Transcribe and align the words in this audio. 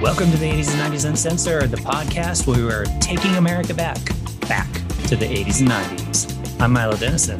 Welcome 0.00 0.30
to 0.30 0.38
the 0.38 0.50
80s 0.50 0.72
and 0.72 0.94
90s 0.94 1.06
Uncensored, 1.06 1.70
the 1.70 1.76
podcast 1.76 2.46
where 2.46 2.56
we 2.56 2.72
are 2.72 2.84
taking 3.00 3.36
America 3.36 3.74
back, 3.74 3.98
back 4.48 4.72
to 5.08 5.14
the 5.14 5.26
80s 5.26 5.60
and 5.60 5.68
90s. 5.68 6.58
I'm 6.58 6.72
Milo 6.72 6.96
Dennison. 6.96 7.38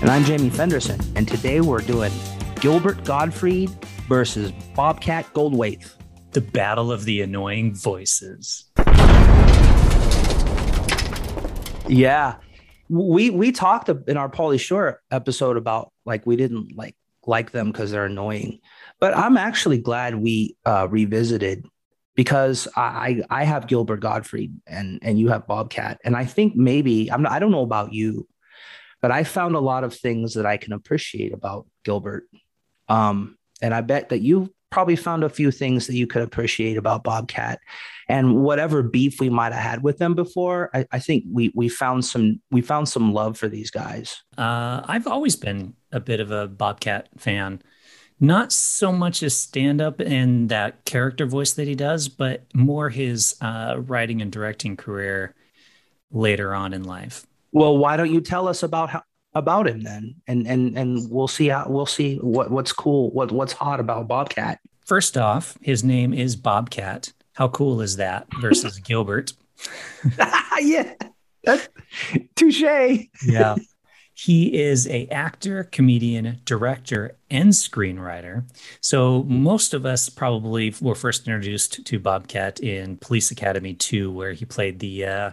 And 0.00 0.08
I'm 0.08 0.22
Jamie 0.22 0.50
Fenderson. 0.50 1.00
And 1.16 1.26
today 1.26 1.60
we're 1.60 1.80
doing 1.80 2.12
Gilbert 2.60 3.02
Gottfried 3.02 3.70
versus 4.08 4.52
Bobcat 4.76 5.34
Goldthwait. 5.34 5.92
The 6.30 6.40
battle 6.40 6.92
of 6.92 7.04
the 7.06 7.22
annoying 7.22 7.74
voices. 7.74 8.70
Yeah. 11.88 12.36
We 12.88 13.30
we 13.30 13.50
talked 13.50 13.88
in 13.88 14.16
our 14.16 14.28
Pauly 14.28 14.60
Shore 14.60 15.02
episode 15.10 15.56
about 15.56 15.92
like 16.06 16.24
we 16.24 16.36
didn't 16.36 16.76
like 16.76 16.94
like 17.26 17.50
them 17.50 17.72
because 17.72 17.90
they're 17.90 18.04
annoying. 18.04 18.60
But 19.00 19.16
I'm 19.16 19.36
actually 19.36 19.78
glad 19.78 20.14
we 20.14 20.56
uh, 20.64 20.86
revisited 20.88 21.66
because 22.20 22.68
I 22.76 23.22
I 23.30 23.44
have 23.44 23.66
Gilbert 23.66 24.00
Gottfried 24.00 24.52
and 24.66 24.98
and 25.00 25.18
you 25.18 25.28
have 25.28 25.46
Bobcat, 25.46 26.02
and 26.04 26.14
I 26.14 26.26
think 26.26 26.54
maybe 26.54 27.10
I'm 27.10 27.26
I 27.26 27.38
don't 27.38 27.50
know 27.50 27.62
about 27.62 27.94
you, 27.94 28.28
but 29.00 29.10
I 29.10 29.24
found 29.24 29.54
a 29.54 29.60
lot 29.60 29.84
of 29.84 29.94
things 29.94 30.34
that 30.34 30.44
I 30.44 30.58
can 30.58 30.74
appreciate 30.74 31.32
about 31.32 31.66
Gilbert. 31.82 32.24
Um, 32.90 33.38
and 33.62 33.72
I 33.72 33.80
bet 33.80 34.10
that 34.10 34.18
you 34.18 34.52
probably 34.68 34.96
found 34.96 35.24
a 35.24 35.30
few 35.30 35.50
things 35.50 35.86
that 35.86 35.96
you 35.96 36.06
could 36.06 36.20
appreciate 36.20 36.76
about 36.76 37.04
Bobcat. 37.04 37.58
And 38.06 38.42
whatever 38.42 38.82
beef 38.82 39.18
we 39.18 39.30
might 39.30 39.54
have 39.54 39.62
had 39.62 39.82
with 39.82 39.96
them 39.96 40.12
before, 40.14 40.68
I, 40.74 40.84
I 40.92 40.98
think 40.98 41.24
we 41.26 41.52
we 41.54 41.70
found 41.70 42.04
some 42.04 42.42
we 42.50 42.60
found 42.60 42.86
some 42.86 43.14
love 43.14 43.38
for 43.38 43.48
these 43.48 43.70
guys. 43.70 44.22
Uh, 44.36 44.82
I've 44.84 45.06
always 45.06 45.36
been 45.36 45.72
a 45.90 46.00
bit 46.00 46.20
of 46.20 46.32
a 46.32 46.48
Bobcat 46.48 47.08
fan 47.16 47.62
not 48.20 48.52
so 48.52 48.92
much 48.92 49.20
his 49.20 49.36
stand 49.36 49.80
up 49.80 49.98
and 49.98 50.50
that 50.50 50.84
character 50.84 51.24
voice 51.24 51.54
that 51.54 51.66
he 51.66 51.74
does, 51.74 52.08
but 52.08 52.44
more 52.54 52.90
his 52.90 53.34
uh, 53.40 53.76
writing 53.78 54.20
and 54.20 54.30
directing 54.30 54.76
career 54.76 55.34
later 56.12 56.54
on 56.54 56.74
in 56.74 56.84
life. 56.84 57.26
Well, 57.52 57.78
why 57.78 57.96
don't 57.96 58.12
you 58.12 58.20
tell 58.20 58.46
us 58.46 58.62
about 58.62 58.90
how 58.90 59.02
about 59.34 59.68
him 59.68 59.82
then, 59.82 60.16
and 60.26 60.46
and 60.46 60.76
and 60.76 61.10
we'll 61.10 61.28
see 61.28 61.48
how 61.48 61.66
we'll 61.68 61.86
see 61.86 62.16
what 62.16 62.50
what's 62.50 62.72
cool, 62.72 63.10
what 63.10 63.32
what's 63.32 63.52
hot 63.52 63.80
about 63.80 64.08
Bobcat. 64.08 64.60
First 64.84 65.16
off, 65.16 65.56
his 65.62 65.82
name 65.84 66.12
is 66.12 66.36
Bobcat. 66.36 67.12
How 67.34 67.48
cool 67.48 67.80
is 67.80 67.96
that 67.96 68.26
versus 68.40 68.78
Gilbert? 68.84 69.32
yeah, 70.60 70.94
touche. 72.36 72.62
yeah. 73.24 73.56
He 74.20 74.60
is 74.60 74.86
a 74.86 75.06
actor, 75.06 75.64
comedian, 75.64 76.42
director, 76.44 77.16
and 77.30 77.52
screenwriter. 77.52 78.44
So 78.82 79.22
most 79.22 79.72
of 79.72 79.86
us 79.86 80.10
probably 80.10 80.74
were 80.78 80.94
first 80.94 81.26
introduced 81.26 81.86
to 81.86 81.98
Bobcat 81.98 82.60
in 82.60 82.98
Police 82.98 83.30
Academy 83.30 83.72
2, 83.72 84.12
where 84.12 84.34
he 84.34 84.44
played 84.44 84.78
the 84.78 85.06
uh, 85.06 85.30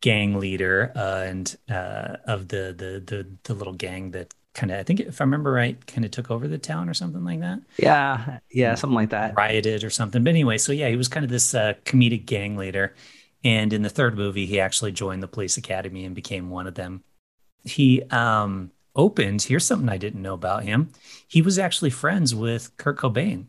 gang 0.00 0.38
leader 0.38 0.92
uh, 0.94 1.24
and 1.26 1.56
uh, 1.68 2.18
of 2.24 2.46
the, 2.46 2.72
the 2.78 3.02
the 3.04 3.26
the 3.42 3.54
little 3.54 3.72
gang 3.72 4.12
that 4.12 4.32
kind 4.54 4.70
of 4.70 4.78
I 4.78 4.84
think 4.84 5.00
if 5.00 5.20
I 5.20 5.24
remember 5.24 5.50
right, 5.50 5.84
kind 5.88 6.04
of 6.04 6.12
took 6.12 6.30
over 6.30 6.46
the 6.46 6.56
town 6.56 6.88
or 6.88 6.94
something 6.94 7.24
like 7.24 7.40
that. 7.40 7.58
Yeah, 7.78 8.38
yeah, 8.48 8.76
something 8.76 8.94
like 8.94 9.10
that. 9.10 9.36
Rioted 9.36 9.82
or 9.82 9.90
something. 9.90 10.22
But 10.22 10.30
anyway, 10.30 10.58
so 10.58 10.70
yeah, 10.70 10.88
he 10.88 10.94
was 10.94 11.08
kind 11.08 11.24
of 11.24 11.30
this 11.30 11.52
uh, 11.52 11.74
comedic 11.84 12.26
gang 12.26 12.56
leader. 12.56 12.94
And 13.42 13.72
in 13.72 13.82
the 13.82 13.90
third 13.90 14.16
movie, 14.16 14.46
he 14.46 14.60
actually 14.60 14.92
joined 14.92 15.20
the 15.20 15.26
police 15.26 15.56
academy 15.56 16.04
and 16.04 16.14
became 16.14 16.50
one 16.50 16.68
of 16.68 16.74
them 16.74 17.02
he 17.64 18.02
um, 18.04 18.70
opened. 18.96 19.42
Here's 19.42 19.66
something 19.66 19.88
I 19.88 19.96
didn't 19.96 20.22
know 20.22 20.34
about 20.34 20.64
him. 20.64 20.90
He 21.26 21.42
was 21.42 21.58
actually 21.58 21.90
friends 21.90 22.34
with 22.34 22.76
Kurt 22.76 22.98
Cobain. 22.98 23.46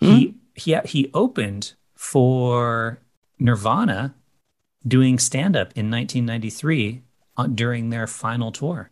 Mm-hmm. 0.00 0.14
He 0.14 0.34
he 0.54 0.76
he 0.84 1.10
opened 1.14 1.74
for 1.94 3.00
Nirvana 3.38 4.14
doing 4.86 5.18
stand 5.18 5.56
up 5.56 5.72
in 5.76 5.90
1993 5.90 7.02
on, 7.36 7.54
during 7.54 7.90
their 7.90 8.06
final 8.06 8.52
tour. 8.52 8.90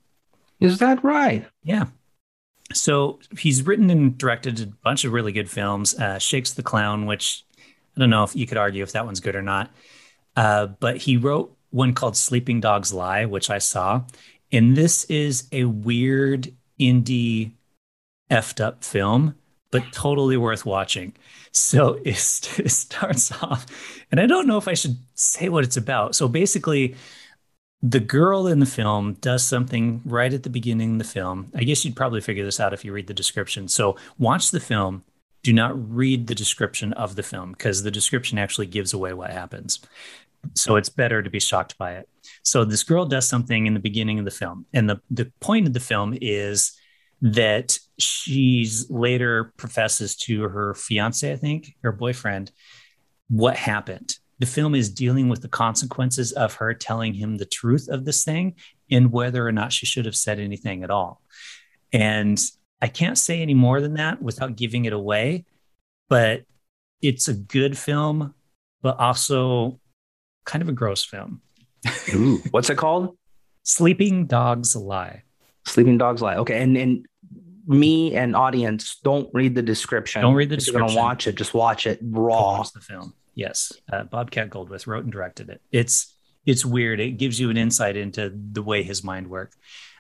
Is 0.61 0.79
that 0.79 1.03
right? 1.05 1.47
Yeah. 1.63 1.87
So 2.73 3.21
he's 3.39 3.65
written 3.65 3.91
and 3.91 4.19
directed 4.19 4.61
a 4.61 4.67
bunch 4.67 5.05
of 5.05 5.13
really 5.13 5.33
good 5.33 5.49
films. 5.49 5.95
Uh, 5.95 6.19
Shakes 6.19 6.53
the 6.53 6.63
Clown, 6.63 7.07
which 7.07 7.45
I 7.97 8.01
don't 8.01 8.11
know 8.11 8.25
if 8.25 8.35
you 8.35 8.47
could 8.47 8.59
argue 8.59 8.83
if 8.83 8.93
that 8.93 9.05
one's 9.05 9.21
good 9.21 9.37
or 9.37 9.43
not. 9.43 9.71
Uh, 10.35 10.67
but 10.67 10.99
he 10.99 11.17
wrote 11.17 11.57
one 11.71 11.95
called 11.95 12.17
Sleeping 12.17 12.61
Dogs 12.61 12.93
Lie, 12.93 13.27
which 13.27 13.51
I 13.51 13.59
saw. 13.59 14.03
And 14.53 14.77
this 14.77 15.05
is 15.05 15.49
a 15.53 15.65
weird 15.65 16.53
indie 16.81 17.53
effed 18.31 18.65
up 18.65 18.85
film, 18.85 19.35
but 19.71 19.93
totally 19.93 20.37
worth 20.37 20.65
watching. 20.65 21.15
So 21.53 21.95
it, 22.05 22.59
it 22.59 22.71
starts 22.71 23.33
off, 23.43 23.67
and 24.11 24.21
I 24.21 24.27
don't 24.27 24.47
know 24.47 24.59
if 24.59 24.69
I 24.69 24.75
should 24.75 24.99
say 25.15 25.49
what 25.49 25.65
it's 25.65 25.77
about. 25.77 26.15
So 26.15 26.29
basically, 26.29 26.95
the 27.83 28.01
girl 28.01 28.47
in 28.47 28.61
the 28.61 28.67
film 28.67 29.15
does 29.15 29.45
something 29.45 30.01
right 30.05 30.33
at 30.33 30.43
the 30.43 30.51
beginning 30.51 30.93
of 30.93 30.99
the 30.99 31.05
film. 31.05 31.51
I 31.55 31.65
guess 31.65 31.85
you'd 31.85 31.97
probably 31.97 32.21
figure 32.21 32.45
this 32.45 32.61
out 32.61 32.73
if 32.73 32.85
you 32.85 32.93
read 32.93 33.07
the 33.07 33.15
description. 33.15 33.69
So 33.69 33.97
watch 34.19 34.51
the 34.51 34.61
film. 34.61 35.05
Do 35.43 35.53
not 35.53 35.95
read 35.95 36.27
the 36.27 36.35
description 36.35 36.93
of 36.95 37.15
the 37.15 37.23
film 37.23 37.53
because 37.53 37.85
the 37.85 37.91
description 37.91 38.39
actually 38.39 38.67
gives 38.67 38.93
away 38.93 39.13
what 39.13 39.31
happens. 39.31 39.79
So 40.55 40.77
it's 40.77 40.89
better 40.89 41.23
to 41.23 41.31
be 41.31 41.41
shocked 41.41 41.77
by 41.79 41.95
it. 41.95 42.09
So 42.43 42.65
this 42.65 42.85
girl 42.85 43.07
does 43.07 43.29
something 43.29 43.67
in 43.67 43.75
the 43.75 43.81
beginning 43.81 44.19
of 44.19 44.25
the 44.25 44.31
film, 44.31 44.67
and 44.73 44.89
the 44.89 45.01
the 45.11 45.33
point 45.41 45.67
of 45.67 45.73
the 45.73 45.81
film 45.81 46.17
is 46.21 46.73
that 47.23 47.79
she's 47.99 48.91
later 48.91 49.53
professes 49.57 50.17
to 50.17 50.43
her 50.43 50.75
fiance, 50.75 51.31
I 51.31 51.37
think, 51.37 51.75
her 51.83 51.93
boyfriend, 51.93 52.53
what 53.29 53.57
happened. 53.57 54.17
The 54.39 54.47
film 54.47 54.75
is 54.75 54.91
dealing 54.91 55.29
with 55.29 55.41
the 55.41 55.49
consequences 55.49 56.33
of 56.33 56.55
her 56.55 56.75
telling 56.75 57.15
him 57.15 57.37
the 57.37 57.47
truth 57.47 57.89
of 57.89 58.05
this 58.05 58.23
thing 58.23 58.57
and 58.91 59.11
whether 59.11 59.47
or 59.47 59.53
not 59.53 59.73
she 59.73 59.87
should 59.87 60.05
have 60.05 60.17
said 60.17 60.39
anything 60.39 60.85
at 60.85 60.91
all. 60.91 61.23
And 61.93 62.39
I 62.83 62.89
can't 62.89 63.17
say 63.17 63.41
any 63.41 63.55
more 63.55 63.81
than 63.81 63.95
that 63.95 64.21
without 64.21 64.57
giving 64.57 64.85
it 64.85 64.93
away, 64.93 65.47
but 66.09 66.43
it's 67.01 67.29
a 67.29 67.35
good 67.35 67.79
film, 67.79 68.35
but 68.83 68.99
also 68.99 69.81
kind 70.47 70.63
of 70.63 70.69
a 70.69 70.73
gross 70.73 71.05
film. 71.05 71.43
Ooh, 72.15 72.39
what's 72.51 72.71
it 72.71 72.79
called? 72.79 73.17
Sleeping 73.63 74.27
Dogs 74.27 74.75
Lie. 74.75 75.23
Sleeping 75.67 75.99
Dogs 75.99 76.23
Lie. 76.23 76.37
Okay, 76.37 76.63
and 76.63 76.77
and 76.77 77.07
me 77.67 78.15
and 78.15 78.35
audience 78.35 78.97
don't 79.03 79.29
read 79.35 79.55
the 79.55 79.63
description. 79.63 80.23
Don't 80.23 80.35
read 80.35 80.49
the 80.49 80.57
description. 80.57 80.85
If 80.85 80.93
you're 80.93 80.97
gonna 80.97 81.09
watch 81.09 81.27
it, 81.27 81.35
just 81.35 81.53
watch 81.53 81.87
it 81.87 81.99
raw. 82.03 82.59
Watch 82.59 82.73
the 82.73 82.81
film. 82.81 83.13
Yes, 83.35 83.73
uh, 83.93 84.05
Bobcat 84.05 84.49
Goldthwait 84.49 84.87
wrote 84.87 85.05
and 85.05 85.13
directed 85.13 85.51
it. 85.51 85.61
It's 85.71 86.15
it's 86.47 86.65
weird. 86.65 87.01
It 87.01 87.19
gives 87.19 87.41
you 87.41 87.51
an 87.51 87.57
insight 87.57 87.97
into 87.97 88.33
the 88.53 88.63
way 88.63 88.85
his 88.85 89.03
mind 89.03 89.29
worked. 89.29 89.57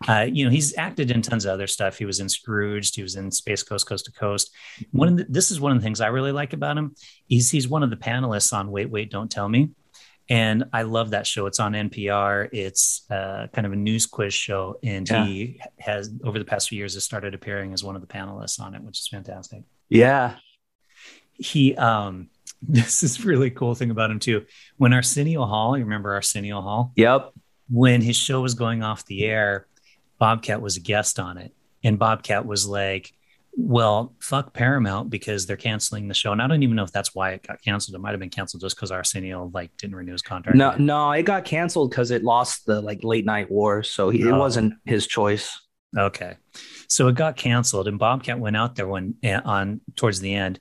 Uh, 0.06 0.26
you 0.30 0.44
know, 0.44 0.50
he's 0.50 0.76
acted 0.78 1.10
in 1.10 1.20
tons 1.20 1.44
of 1.44 1.50
other 1.50 1.66
stuff. 1.66 1.98
He 1.98 2.04
was 2.04 2.20
in 2.20 2.28
Scrooged. 2.28 2.94
He 2.94 3.02
was 3.02 3.16
in 3.16 3.32
Space 3.32 3.64
Ghost 3.64 3.86
Coast 3.86 4.04
to 4.04 4.12
Coast. 4.12 4.54
One 4.92 5.08
of 5.08 5.16
the, 5.16 5.26
this 5.28 5.50
is 5.50 5.60
one 5.60 5.72
of 5.72 5.78
the 5.78 5.84
things 5.84 6.00
I 6.00 6.06
really 6.06 6.32
like 6.32 6.52
about 6.52 6.78
him. 6.78 6.94
He's 7.26 7.50
he's 7.50 7.68
one 7.68 7.82
of 7.82 7.90
the 7.90 7.96
panelists 7.96 8.52
on 8.52 8.70
Wait 8.70 8.88
Wait 8.88 9.10
Don't 9.10 9.30
Tell 9.30 9.48
Me. 9.48 9.70
And 10.28 10.64
I 10.72 10.82
love 10.82 11.10
that 11.10 11.26
show. 11.26 11.46
It's 11.46 11.60
on 11.60 11.72
NPR. 11.72 12.48
It's 12.52 13.08
uh, 13.10 13.46
kind 13.52 13.66
of 13.66 13.72
a 13.72 13.76
news 13.76 14.06
quiz 14.06 14.34
show, 14.34 14.78
and 14.82 15.08
yeah. 15.08 15.24
he 15.24 15.60
has 15.78 16.10
over 16.24 16.38
the 16.38 16.44
past 16.44 16.68
few 16.68 16.78
years 16.78 16.94
has 16.94 17.04
started 17.04 17.32
appearing 17.32 17.72
as 17.72 17.84
one 17.84 17.94
of 17.94 18.00
the 18.00 18.08
panelists 18.08 18.60
on 18.60 18.74
it, 18.74 18.82
which 18.82 18.98
is 18.98 19.08
fantastic. 19.08 19.62
Yeah, 19.88 20.36
he. 21.34 21.76
Um, 21.76 22.28
this 22.62 23.02
is 23.02 23.24
really 23.24 23.50
cool 23.50 23.74
thing 23.74 23.90
about 23.90 24.10
him 24.10 24.18
too. 24.18 24.46
When 24.76 24.92
Arsenio 24.92 25.44
Hall, 25.44 25.76
you 25.76 25.84
remember 25.84 26.14
Arsenio 26.14 26.60
Hall? 26.60 26.92
Yep. 26.96 27.32
When 27.68 28.00
his 28.00 28.16
show 28.16 28.40
was 28.40 28.54
going 28.54 28.82
off 28.82 29.04
the 29.06 29.24
air, 29.24 29.66
Bobcat 30.18 30.62
was 30.62 30.76
a 30.76 30.80
guest 30.80 31.20
on 31.20 31.38
it, 31.38 31.54
and 31.84 31.98
Bobcat 31.98 32.46
was 32.46 32.66
like, 32.66 33.12
well, 33.58 34.14
fuck 34.20 34.52
Paramount 34.52 35.08
because 35.08 35.46
they're 35.46 35.56
canceling 35.56 36.08
the 36.08 36.14
show. 36.14 36.30
And 36.30 36.42
I 36.42 36.46
don't 36.46 36.62
even 36.62 36.76
know 36.76 36.82
if 36.82 36.92
that's 36.92 37.14
why 37.14 37.30
it 37.30 37.46
got 37.46 37.62
canceled. 37.62 37.94
It 37.94 38.00
might 38.00 38.10
have 38.10 38.20
been 38.20 38.28
canceled 38.28 38.60
just 38.60 38.76
because 38.76 38.90
Arsenio 38.92 39.50
like 39.52 39.74
didn't 39.78 39.96
renew 39.96 40.12
his 40.12 40.20
contract. 40.20 40.58
No, 40.58 40.76
no, 40.76 41.10
it 41.12 41.22
got 41.22 41.46
canceled 41.46 41.90
because 41.90 42.10
it 42.10 42.22
lost 42.22 42.66
the 42.66 42.82
like 42.82 43.02
late 43.02 43.24
night 43.24 43.50
war. 43.50 43.82
So 43.82 44.10
he, 44.10 44.24
oh. 44.26 44.34
it 44.34 44.38
wasn't 44.38 44.74
his 44.84 45.06
choice. 45.06 45.58
Okay. 45.96 46.36
So 46.88 47.08
it 47.08 47.14
got 47.14 47.36
canceled 47.36 47.88
and 47.88 47.98
Bobcat 47.98 48.38
went 48.38 48.58
out 48.58 48.74
there 48.74 48.86
when 48.86 49.14
eh, 49.22 49.40
on 49.42 49.80
towards 49.96 50.20
the 50.20 50.34
end 50.34 50.60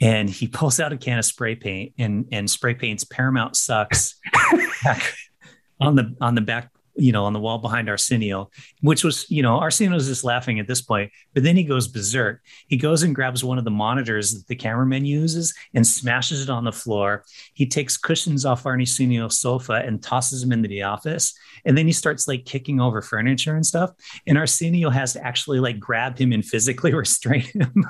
and 0.00 0.30
he 0.30 0.46
pulls 0.48 0.78
out 0.78 0.92
a 0.92 0.96
can 0.96 1.18
of 1.18 1.24
spray 1.24 1.56
paint 1.56 1.94
and 1.98 2.26
and 2.30 2.48
spray 2.48 2.74
paints 2.74 3.02
Paramount 3.02 3.56
sucks 3.56 4.14
on 5.80 5.96
the 5.96 6.14
on 6.20 6.36
the 6.36 6.40
back 6.40 6.70
you 6.96 7.12
know, 7.12 7.24
on 7.24 7.32
the 7.32 7.40
wall 7.40 7.58
behind 7.58 7.88
Arsenio, 7.88 8.50
which 8.80 9.04
was, 9.04 9.30
you 9.30 9.42
know, 9.42 9.58
Arsenio's 9.58 10.06
just 10.06 10.24
laughing 10.24 10.58
at 10.58 10.66
this 10.66 10.80
point. 10.80 11.12
But 11.34 11.42
then 11.42 11.56
he 11.56 11.64
goes 11.64 11.88
berserk. 11.88 12.42
He 12.68 12.76
goes 12.76 13.02
and 13.02 13.14
grabs 13.14 13.44
one 13.44 13.58
of 13.58 13.64
the 13.64 13.70
monitors 13.70 14.32
that 14.32 14.46
the 14.46 14.56
cameraman 14.56 15.04
uses 15.04 15.54
and 15.74 15.86
smashes 15.86 16.42
it 16.42 16.50
on 16.50 16.64
the 16.64 16.72
floor. 16.72 17.24
He 17.54 17.66
takes 17.66 17.96
cushions 17.96 18.44
off 18.44 18.66
Arsenio's 18.66 19.38
sofa 19.38 19.74
and 19.74 20.02
tosses 20.02 20.40
them 20.40 20.52
into 20.52 20.68
the 20.68 20.82
office. 20.82 21.34
And 21.64 21.76
then 21.76 21.86
he 21.86 21.92
starts 21.92 22.26
like 22.26 22.44
kicking 22.44 22.80
over 22.80 23.02
furniture 23.02 23.54
and 23.54 23.66
stuff. 23.66 23.90
And 24.26 24.38
Arsenio 24.38 24.90
has 24.90 25.12
to 25.14 25.24
actually 25.24 25.60
like 25.60 25.78
grab 25.78 26.18
him 26.18 26.32
and 26.32 26.44
physically 26.44 26.94
restrain 26.94 27.42
him. 27.42 27.84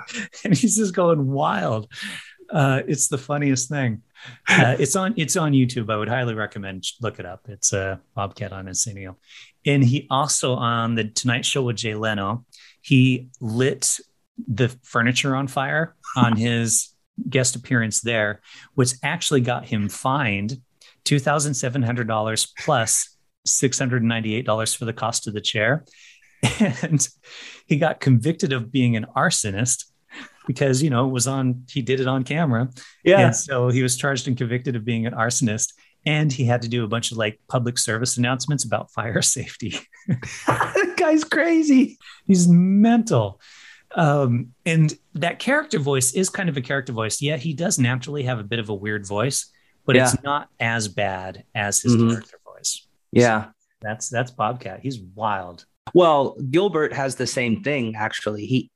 and 0.44 0.56
he's 0.56 0.76
just 0.76 0.94
going 0.94 1.26
wild. 1.26 1.90
Uh, 2.50 2.82
it's 2.86 3.08
the 3.08 3.18
funniest 3.18 3.68
thing. 3.68 4.02
Uh, 4.48 4.76
it's 4.78 4.96
on 4.96 5.12
it's 5.16 5.36
on 5.36 5.52
YouTube. 5.52 5.92
I 5.92 5.96
would 5.96 6.08
highly 6.08 6.34
recommend 6.34 6.84
look 7.00 7.18
it 7.18 7.26
up. 7.26 7.46
It's 7.48 7.72
uh, 7.72 7.96
Bobcat 8.14 8.52
on 8.52 8.66
SNL, 8.66 9.16
and 9.64 9.84
he 9.84 10.06
also 10.08 10.54
on 10.54 10.94
the 10.94 11.04
Tonight 11.04 11.44
Show 11.44 11.62
with 11.62 11.76
Jay 11.76 11.94
Leno. 11.94 12.44
He 12.80 13.28
lit 13.40 13.98
the 14.48 14.68
furniture 14.82 15.34
on 15.34 15.48
fire 15.48 15.94
on 16.16 16.36
his 16.36 16.94
guest 17.28 17.56
appearance 17.56 18.00
there, 18.00 18.40
which 18.74 18.92
actually 19.02 19.40
got 19.40 19.66
him 19.66 19.88
fined 19.88 20.60
two 21.04 21.18
thousand 21.18 21.54
seven 21.54 21.82
hundred 21.82 22.08
dollars 22.08 22.52
plus 22.58 23.16
six 23.44 23.78
hundred 23.78 24.02
ninety 24.02 24.34
eight 24.34 24.46
dollars 24.46 24.74
for 24.74 24.84
the 24.84 24.92
cost 24.92 25.26
of 25.26 25.34
the 25.34 25.40
chair, 25.40 25.84
and 26.60 27.08
he 27.66 27.76
got 27.76 28.00
convicted 28.00 28.52
of 28.52 28.72
being 28.72 28.96
an 28.96 29.06
arsonist 29.16 29.84
because 30.46 30.82
you 30.82 30.90
know 30.90 31.06
it 31.08 31.12
was 31.12 31.26
on 31.26 31.64
he 31.70 31.82
did 31.82 32.00
it 32.00 32.06
on 32.06 32.24
camera 32.24 32.68
Yeah. 33.04 33.20
and 33.26 33.36
so 33.36 33.68
he 33.68 33.82
was 33.82 33.96
charged 33.96 34.28
and 34.28 34.36
convicted 34.36 34.76
of 34.76 34.84
being 34.84 35.06
an 35.06 35.12
arsonist 35.14 35.72
and 36.04 36.32
he 36.32 36.44
had 36.44 36.62
to 36.62 36.68
do 36.68 36.84
a 36.84 36.88
bunch 36.88 37.10
of 37.10 37.18
like 37.18 37.40
public 37.48 37.78
service 37.78 38.16
announcements 38.16 38.64
about 38.64 38.90
fire 38.92 39.22
safety 39.36 39.78
that 40.46 40.94
guy's 40.96 41.24
crazy. 41.24 41.98
he's 42.26 42.46
mental 42.48 43.40
um, 43.94 44.48
and 44.66 44.94
that 45.14 45.38
character 45.38 45.78
voice 45.78 46.12
is 46.12 46.28
kind 46.28 46.48
of 46.48 46.56
a 46.56 46.60
character 46.60 46.92
voice 46.92 47.20
yeah 47.22 47.36
he 47.36 47.52
does 47.54 47.78
naturally 47.78 48.22
have 48.24 48.38
a 48.38 48.44
bit 48.44 48.58
of 48.58 48.68
a 48.68 48.74
weird 48.74 49.06
voice 49.06 49.50
but 49.84 49.94
it's 49.96 50.20
not 50.24 50.48
as 50.58 50.88
bad 50.88 51.44
as 51.54 51.80
his 51.80 51.96
Mhm. 51.96 52.10
character 52.10 52.38
voice 52.44 52.86
Yeah. 53.12 53.46
that's 53.80 54.08
that's 54.08 54.30
bobcat 54.32 54.80
he's 54.82 54.98
wild 55.00 55.64
Well, 55.94 56.36
Gilbert 56.50 56.92
has 56.92 57.14
the 57.14 57.28
same 57.28 57.62
thing 57.62 57.94
actually. 57.94 58.44
He 58.46 58.70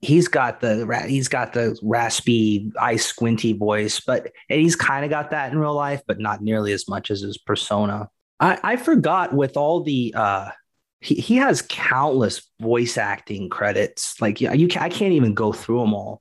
he's 0.00 0.28
got 0.28 0.60
the 0.60 1.04
he's 1.06 1.28
got 1.28 1.52
the 1.52 1.78
raspy, 1.82 2.70
eye 2.80 2.96
squinty 2.96 3.52
voice, 3.52 4.00
but 4.00 4.32
he's 4.48 4.76
kind 4.76 5.04
of 5.04 5.10
got 5.10 5.30
that 5.30 5.52
in 5.52 5.58
real 5.58 5.74
life, 5.74 6.02
but 6.06 6.18
not 6.18 6.42
nearly 6.42 6.72
as 6.72 6.88
much 6.88 7.10
as 7.10 7.20
his 7.20 7.38
persona. 7.38 8.08
I, 8.40 8.58
I 8.62 8.76
forgot 8.76 9.32
with 9.32 9.56
all 9.56 9.82
the 9.82 10.12
uh 10.16 10.50
he, 11.00 11.16
he 11.16 11.36
has 11.36 11.62
countless 11.68 12.48
voice 12.60 12.96
acting 12.96 13.48
credits. 13.48 14.20
Like 14.20 14.40
you 14.40 14.68
ca- 14.68 14.82
I 14.82 14.88
can't 14.88 15.14
even 15.14 15.34
go 15.34 15.52
through 15.52 15.80
them 15.80 15.94
all. 15.94 16.20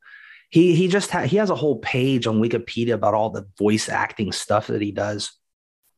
He 0.50 0.76
he 0.76 0.88
just 0.88 1.12
ha- 1.12 1.24
he 1.24 1.38
has 1.38 1.50
a 1.50 1.56
whole 1.56 1.80
page 1.80 2.28
on 2.28 2.42
Wikipedia 2.42 2.94
about 2.94 3.14
all 3.14 3.30
the 3.30 3.48
voice 3.58 3.90
acting 3.90 4.32
stuff 4.32 4.68
that 4.68 4.82
he 4.82 4.92
does. 4.92 5.32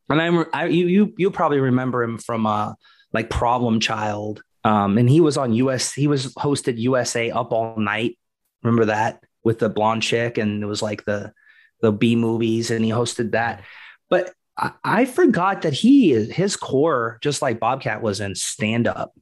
And 0.08 0.20
I'm 0.20 0.44
I, 0.52 0.66
you 0.66 0.86
you 0.86 1.14
you 1.16 1.30
probably 1.30 1.60
remember 1.60 2.02
him 2.02 2.18
from 2.18 2.46
uh 2.46 2.74
like 3.12 3.30
Problem 3.30 3.80
Child. 3.80 4.42
Um, 4.64 4.96
and 4.96 5.08
he 5.08 5.20
was 5.20 5.36
on 5.36 5.52
US, 5.52 5.92
he 5.92 6.06
was 6.06 6.34
hosted 6.34 6.78
USA 6.78 7.30
Up 7.30 7.52
All 7.52 7.76
Night. 7.78 8.18
Remember 8.62 8.86
that 8.86 9.22
with 9.42 9.58
the 9.58 9.68
blonde 9.68 10.02
chick, 10.02 10.38
and 10.38 10.62
it 10.62 10.66
was 10.66 10.82
like 10.82 11.04
the 11.04 11.32
the 11.80 11.92
B 11.92 12.16
movies, 12.16 12.70
and 12.70 12.84
he 12.84 12.90
hosted 12.90 13.32
that. 13.32 13.62
But 14.08 14.32
I, 14.56 14.72
I 14.82 15.04
forgot 15.04 15.62
that 15.62 15.74
he 15.74 16.12
is 16.12 16.30
his 16.30 16.56
core, 16.56 17.18
just 17.20 17.42
like 17.42 17.60
Bobcat 17.60 18.00
was 18.00 18.20
in 18.20 18.34
stand-up. 18.34 19.12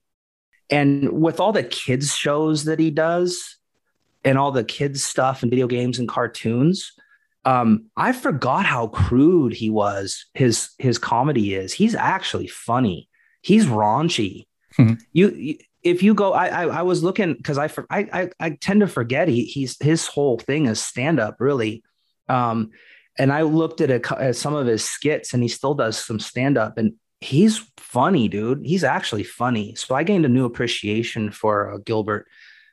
And 0.70 1.20
with 1.20 1.40
all 1.40 1.52
the 1.52 1.64
kids 1.64 2.14
shows 2.14 2.64
that 2.64 2.78
he 2.78 2.90
does 2.90 3.56
and 4.24 4.38
all 4.38 4.52
the 4.52 4.64
kids 4.64 5.02
stuff 5.02 5.42
and 5.42 5.50
video 5.50 5.66
games 5.66 5.98
and 5.98 6.08
cartoons, 6.08 6.92
um, 7.44 7.86
I 7.96 8.12
forgot 8.12 8.64
how 8.64 8.86
crude 8.86 9.52
he 9.52 9.70
was. 9.70 10.26
His 10.34 10.70
his 10.78 10.98
comedy 10.98 11.54
is. 11.54 11.72
He's 11.72 11.96
actually 11.96 12.46
funny 12.46 13.08
he's 13.42 13.66
raunchy. 13.66 14.46
Mhm. 14.78 15.00
you, 15.12 15.30
you 15.30 15.58
if 15.82 16.02
you 16.02 16.14
go, 16.14 16.32
I 16.32 16.46
I, 16.46 16.66
I 16.78 16.82
was 16.82 17.02
looking 17.02 17.34
because 17.34 17.58
I, 17.58 17.68
I 17.90 18.30
I 18.38 18.50
tend 18.60 18.80
to 18.80 18.86
forget 18.86 19.28
he 19.28 19.44
he's 19.44 19.76
his 19.82 20.06
whole 20.06 20.38
thing 20.38 20.66
is 20.66 20.80
stand 20.80 21.18
up 21.18 21.36
really, 21.40 21.82
um, 22.28 22.70
and 23.18 23.32
I 23.32 23.42
looked 23.42 23.80
at, 23.80 23.90
a, 23.90 24.22
at 24.22 24.36
some 24.36 24.54
of 24.54 24.66
his 24.66 24.84
skits 24.84 25.34
and 25.34 25.42
he 25.42 25.48
still 25.48 25.74
does 25.74 25.98
some 25.98 26.18
stand 26.20 26.56
up 26.56 26.78
and 26.78 26.94
he's 27.20 27.60
funny, 27.76 28.28
dude. 28.28 28.64
He's 28.64 28.84
actually 28.84 29.24
funny. 29.24 29.74
So 29.74 29.94
I 29.94 30.02
gained 30.02 30.24
a 30.24 30.28
new 30.30 30.44
appreciation 30.44 31.30
for 31.30 31.74
uh, 31.74 31.78
Gilbert 31.84 32.26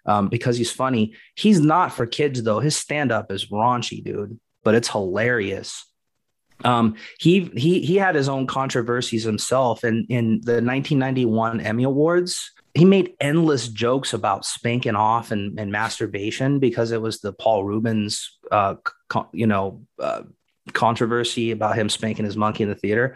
um, 0.06 0.30
because 0.30 0.58
he's 0.58 0.72
funny. 0.72 1.14
He's 1.36 1.60
not 1.60 1.92
for 1.94 2.06
kids 2.06 2.42
though. 2.44 2.60
His 2.60 2.76
stand 2.76 3.12
up 3.12 3.32
is 3.32 3.48
raunchy, 3.48 4.04
dude, 4.04 4.40
but 4.64 4.76
it's 4.76 4.90
hilarious. 4.90 5.86
Um, 6.64 6.96
he 7.20 7.52
he 7.56 7.82
he 7.82 7.96
had 7.96 8.16
his 8.16 8.28
own 8.28 8.48
controversies 8.48 9.24
himself, 9.24 9.84
and 9.84 10.06
in 10.10 10.42
the 10.42 10.62
1991 10.62 11.62
Emmy 11.62 11.84
Awards, 11.84 12.52
he 12.74 12.86
made 12.86 13.14
endless 13.20 13.68
jokes 13.68 14.14
about 14.14 14.46
spanking 14.46 14.96
off 14.96 15.32
and, 15.32 15.60
and 15.60 15.72
masturbation 15.72 16.60
because 16.60 16.92
it 16.92 17.02
was 17.02 17.20
the 17.20 17.32
Paul 17.32 17.64
Reubens, 17.64 18.38
uh, 18.52 18.76
you 19.32 19.48
know, 19.48 19.82
uh, 20.00 20.24
controversy 20.74 21.52
about 21.52 21.78
him 21.78 21.90
spanking 21.90 22.26
his 22.26 22.38
monkey 22.38 22.64
in 22.64 22.70
the 22.70 22.76
theater, 22.76 23.16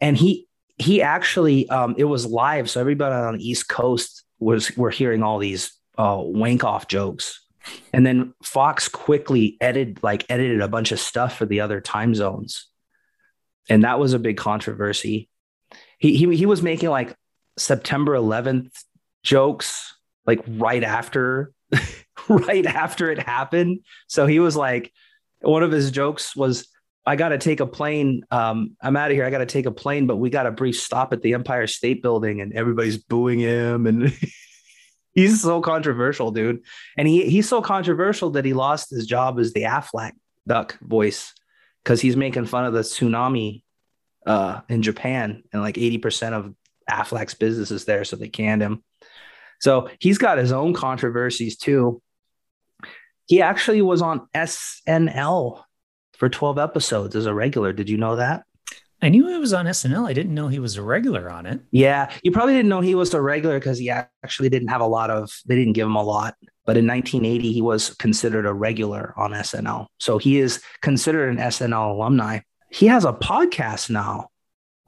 and 0.00 0.16
he 0.16 0.46
he 0.78 1.00
actually 1.00 1.68
um, 1.70 1.94
it 1.96 2.04
was 2.04 2.26
live, 2.26 2.68
so 2.68 2.80
everybody 2.80 3.14
on 3.14 3.38
the 3.38 3.48
East 3.48 3.68
Coast 3.68 4.24
was 4.38 4.76
were 4.76 4.90
hearing 4.90 5.22
all 5.22 5.38
these 5.38 5.72
uh, 5.96 6.18
wank 6.20 6.62
off 6.62 6.88
jokes 6.88 7.40
and 7.92 8.06
then 8.06 8.34
Fox 8.42 8.88
quickly 8.88 9.56
edited 9.60 10.02
like 10.02 10.24
edited 10.28 10.60
a 10.60 10.68
bunch 10.68 10.92
of 10.92 11.00
stuff 11.00 11.36
for 11.36 11.46
the 11.46 11.60
other 11.60 11.80
time 11.80 12.14
zones, 12.14 12.66
and 13.68 13.84
that 13.84 13.98
was 13.98 14.12
a 14.12 14.18
big 14.18 14.36
controversy. 14.36 15.28
He 15.98 16.16
he 16.16 16.36
he 16.36 16.46
was 16.46 16.62
making 16.62 16.90
like 16.90 17.14
September 17.58 18.12
11th 18.12 18.70
jokes 19.22 19.94
like 20.26 20.40
right 20.46 20.82
after 20.82 21.52
right 22.28 22.66
after 22.66 23.10
it 23.10 23.18
happened. 23.18 23.80
So 24.06 24.26
he 24.26 24.40
was 24.40 24.56
like, 24.56 24.92
one 25.40 25.62
of 25.62 25.72
his 25.72 25.90
jokes 25.90 26.34
was. 26.34 26.66
I 27.06 27.16
got 27.16 27.30
to 27.30 27.38
take 27.38 27.60
a 27.60 27.66
plane. 27.66 28.24
Um, 28.30 28.76
I'm 28.80 28.94
out 28.94 29.10
of 29.10 29.16
here. 29.16 29.24
I 29.24 29.30
got 29.30 29.38
to 29.38 29.46
take 29.46 29.64
a 29.64 29.70
plane, 29.70 30.06
but 30.06 30.18
we 30.18 30.28
got 30.28 30.46
a 30.46 30.50
brief 30.50 30.78
stop 30.78 31.14
at 31.14 31.22
the 31.22 31.32
Empire 31.32 31.66
State 31.66 32.02
Building, 32.02 32.42
and 32.42 32.52
everybody's 32.52 32.98
booing 32.98 33.38
him. 33.38 33.86
And 33.86 34.12
he's 35.14 35.42
so 35.42 35.60
controversial, 35.60 36.30
dude. 36.30 36.62
And 36.96 37.08
he 37.08 37.28
he's 37.28 37.48
so 37.48 37.62
controversial 37.62 38.30
that 38.30 38.44
he 38.44 38.52
lost 38.52 38.90
his 38.90 39.06
job 39.06 39.38
as 39.38 39.52
the 39.52 39.62
Aflac 39.62 40.12
duck 40.46 40.78
voice 40.80 41.32
because 41.82 42.00
he's 42.00 42.16
making 42.16 42.46
fun 42.46 42.64
of 42.64 42.72
the 42.72 42.80
tsunami 42.80 43.62
uh, 44.26 44.60
in 44.68 44.82
Japan, 44.82 45.42
and 45.52 45.62
like 45.62 45.78
eighty 45.78 45.98
percent 45.98 46.34
of 46.34 46.54
Aflac's 46.88 47.34
business 47.34 47.70
is 47.70 47.84
there, 47.84 48.04
so 48.04 48.16
they 48.16 48.28
canned 48.28 48.62
him. 48.62 48.82
So 49.60 49.90
he's 49.98 50.18
got 50.18 50.38
his 50.38 50.52
own 50.52 50.72
controversies 50.72 51.56
too. 51.56 52.02
He 53.26 53.42
actually 53.42 53.82
was 53.82 54.02
on 54.02 54.26
SNL 54.34 55.62
for 56.16 56.28
twelve 56.28 56.58
episodes 56.58 57.16
as 57.16 57.26
a 57.26 57.34
regular. 57.34 57.72
Did 57.72 57.88
you 57.88 57.96
know 57.96 58.16
that? 58.16 58.44
I 59.02 59.08
knew 59.08 59.28
he 59.28 59.38
was 59.38 59.52
on 59.52 59.66
snl 59.66 60.08
i 60.08 60.12
didn't 60.12 60.34
know 60.34 60.48
he 60.48 60.58
was 60.58 60.76
a 60.76 60.82
regular 60.82 61.30
on 61.30 61.46
it 61.46 61.60
Yeah, 61.70 62.10
you 62.22 62.32
probably 62.32 62.54
didn't 62.54 62.68
know 62.68 62.80
he 62.80 62.94
was 62.94 63.14
a 63.14 63.20
regular 63.22 63.58
because 63.58 63.78
he 63.78 63.90
actually 63.90 64.48
didn't 64.48 64.68
have 64.68 64.80
a 64.80 64.86
lot 64.86 65.10
of. 65.10 65.30
They 65.46 65.54
didn't 65.56 65.74
give 65.74 65.86
him 65.86 65.94
a 65.96 66.02
lot, 66.02 66.34
but 66.66 66.76
in 66.76 66.86
1980 66.86 67.52
he 67.52 67.62
was 67.62 67.94
considered 67.94 68.46
a 68.46 68.52
regular 68.52 69.14
on 69.16 69.30
SNL. 69.32 69.86
So 69.98 70.18
he 70.18 70.38
is 70.38 70.62
considered 70.82 71.30
an 71.30 71.38
SNL 71.38 71.94
alumni. 71.94 72.40
He 72.70 72.86
has 72.86 73.04
a 73.04 73.12
podcast 73.12 73.90
now, 73.90 74.29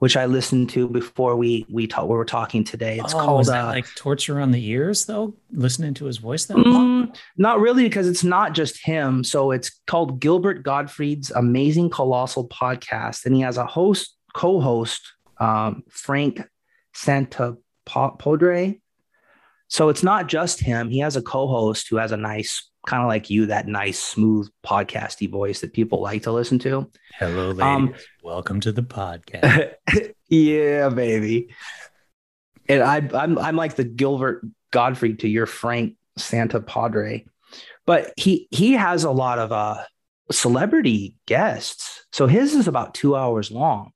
which 0.03 0.17
I 0.17 0.25
listened 0.25 0.69
to 0.71 0.89
before 0.89 1.37
we 1.37 1.65
we 1.69 1.87
talk, 1.87 2.09
we 2.09 2.15
were 2.17 2.25
talking 2.25 2.65
today. 2.65 2.99
It's 2.99 3.13
oh, 3.13 3.19
called 3.19 3.45
that 3.45 3.63
uh, 3.63 3.67
like 3.67 3.85
torture 3.95 4.41
on 4.41 4.51
the 4.51 4.61
ears 4.69 5.05
though 5.05 5.33
listening 5.53 5.93
to 5.93 6.03
his 6.03 6.17
voice 6.17 6.49
long 6.49 6.65
Mm, 6.65 7.15
not 7.37 7.61
really, 7.61 7.83
because 7.83 8.09
it's 8.09 8.21
not 8.21 8.51
just 8.51 8.85
him. 8.85 9.23
So 9.23 9.51
it's 9.51 9.79
called 9.87 10.19
Gilbert 10.19 10.61
Gottfried's 10.61 11.31
Amazing 11.31 11.89
Colossal 11.89 12.49
Podcast, 12.49 13.25
and 13.25 13.33
he 13.33 13.43
has 13.43 13.57
a 13.57 13.65
host, 13.65 14.17
co-host, 14.35 15.01
um, 15.39 15.83
Frank 15.89 16.41
Santa 16.93 17.55
Podre. 17.87 18.81
So 19.69 19.87
it's 19.87 20.03
not 20.03 20.27
just 20.27 20.59
him. 20.59 20.89
He 20.89 20.99
has 20.99 21.15
a 21.15 21.21
co-host 21.21 21.87
who 21.89 21.95
has 21.95 22.11
a 22.11 22.17
nice, 22.17 22.69
kind 22.85 23.01
of 23.01 23.07
like 23.07 23.29
you, 23.29 23.47
that 23.47 23.67
nice, 23.67 23.99
smooth 23.99 24.49
podcasty 24.65 25.29
voice 25.29 25.61
that 25.61 25.73
people 25.73 26.01
like 26.01 26.23
to 26.23 26.31
listen 26.31 26.59
to. 26.59 26.89
hello 27.15 27.49
ladies 27.51 27.61
Um, 27.61 27.93
welcome 28.23 28.59
to 28.61 28.71
the 28.71 28.83
podcast 28.83 29.73
yeah, 30.29 30.89
baby. 30.89 31.53
And 32.69 32.81
I, 32.81 33.07
I'm 33.13 33.37
I'm 33.37 33.55
like 33.55 33.75
the 33.75 33.83
Gilbert 33.83 34.45
Gottfried 34.71 35.19
to 35.19 35.27
your 35.27 35.45
Frank 35.45 35.95
Santopadre, 36.17 37.25
but 37.85 38.13
he 38.17 38.47
he 38.51 38.73
has 38.73 39.03
a 39.03 39.11
lot 39.11 39.39
of 39.39 39.51
uh 39.51 39.83
celebrity 40.31 41.15
guests. 41.25 42.05
So 42.11 42.27
his 42.27 42.55
is 42.55 42.67
about 42.67 42.93
two 42.93 43.15
hours 43.15 43.51
long, 43.51 43.91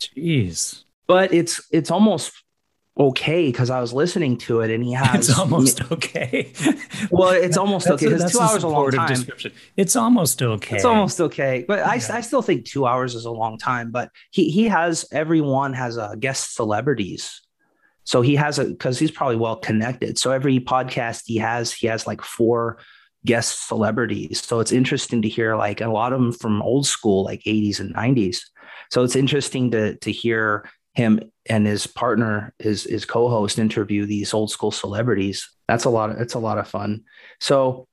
jeez 0.00 0.84
but 1.08 1.34
it's 1.34 1.66
it's 1.72 1.90
almost 1.90 2.32
okay 2.98 3.46
because 3.46 3.70
I 3.70 3.80
was 3.80 3.92
listening 3.92 4.36
to 4.38 4.60
it 4.60 4.70
and 4.70 4.82
he 4.82 4.92
has 5.04 5.28
it's 5.28 5.38
almost 5.38 5.90
okay 5.92 6.52
well, 7.10 7.30
it's 7.30 7.56
almost 7.56 7.86
That's 7.86 8.02
okay 8.02 8.12
a- 8.14 8.18
that's 8.18 8.32
two 8.32 8.40
hours 8.40 8.62
a 8.64 8.68
long 8.68 8.90
time. 8.90 9.08
description. 9.08 9.52
it's 9.76 9.94
almost 9.96 10.42
okay 10.42 10.76
It's 10.76 10.84
almost 10.84 11.20
okay, 11.20 11.64
but 11.68 11.78
I, 11.80 11.94
Yeah. 11.96 12.16
I 12.16 12.20
still 12.22 12.42
think 12.42 12.64
two 12.64 12.86
hours 12.86 13.14
is 13.14 13.24
a 13.24 13.30
long 13.30 13.58
time. 13.58 13.90
But 13.90 14.10
he 14.30 14.50
he 14.50 14.68
has 14.68 15.04
everyone 15.12 15.74
has 15.74 15.96
a 15.96 16.16
guest 16.18 16.54
celebrities, 16.54 17.40
so 18.04 18.20
he 18.22 18.34
has 18.36 18.58
a 18.58 18.64
because 18.64 18.98
he's 18.98 19.10
probably 19.12 19.36
well 19.36 19.56
connected. 19.56 20.18
So 20.18 20.30
every 20.32 20.58
podcast 20.60 21.22
he 21.26 21.36
has, 21.36 21.72
he 21.72 21.86
has 21.86 22.06
like 22.06 22.22
four 22.22 22.78
guest 23.26 23.66
celebrities. 23.68 24.40
So 24.44 24.60
it's 24.60 24.72
interesting 24.72 25.22
to 25.22 25.28
hear 25.28 25.56
like 25.56 25.80
a 25.80 25.88
lot 25.88 26.12
of 26.12 26.20
them 26.20 26.32
from 26.32 26.62
old 26.62 26.86
school, 26.86 27.24
like 27.24 27.42
80s 27.42 27.80
and 27.80 27.94
90s. 27.94 28.38
So 28.90 29.02
it's 29.04 29.16
interesting 29.16 29.70
to 29.72 29.96
to 29.96 30.10
hear 30.10 30.68
him 30.98 31.20
and 31.48 31.66
his 31.66 31.86
partner, 31.86 32.52
his 32.58 32.84
his 32.84 33.04
co-host, 33.04 33.58
interview 33.58 34.04
these 34.04 34.34
old 34.34 34.50
school 34.50 34.72
celebrities. 34.72 35.48
That's 35.68 35.84
a 35.84 35.90
lot. 35.90 36.10
Of, 36.10 36.34
a 36.34 36.38
lot 36.38 36.58
of 36.58 36.68
fun. 36.68 37.04
So 37.40 37.86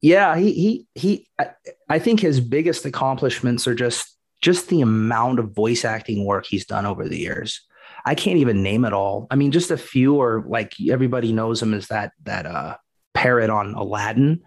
yeah, 0.00 0.36
he 0.36 0.52
he 0.52 0.86
he. 0.94 1.28
I, 1.38 1.50
I 1.88 1.98
think 1.98 2.20
his 2.20 2.40
biggest 2.40 2.84
accomplishments 2.86 3.68
are 3.68 3.74
just 3.74 4.16
just 4.42 4.68
the 4.68 4.80
amount 4.80 5.38
of 5.38 5.54
voice 5.54 5.84
acting 5.84 6.24
work 6.24 6.46
he's 6.46 6.66
done 6.66 6.86
over 6.86 7.06
the 7.08 7.18
years. 7.18 7.60
I 8.04 8.14
can't 8.14 8.38
even 8.38 8.62
name 8.62 8.84
it 8.84 8.92
all. 8.92 9.26
I 9.30 9.36
mean, 9.36 9.52
just 9.52 9.70
a 9.70 9.76
few 9.76 10.20
are 10.20 10.42
like 10.48 10.72
everybody 10.90 11.32
knows 11.32 11.62
him 11.62 11.74
as 11.74 11.88
that 11.88 12.12
that 12.24 12.46
uh 12.46 12.76
parrot 13.14 13.50
on 13.50 13.74
Aladdin. 13.74 14.42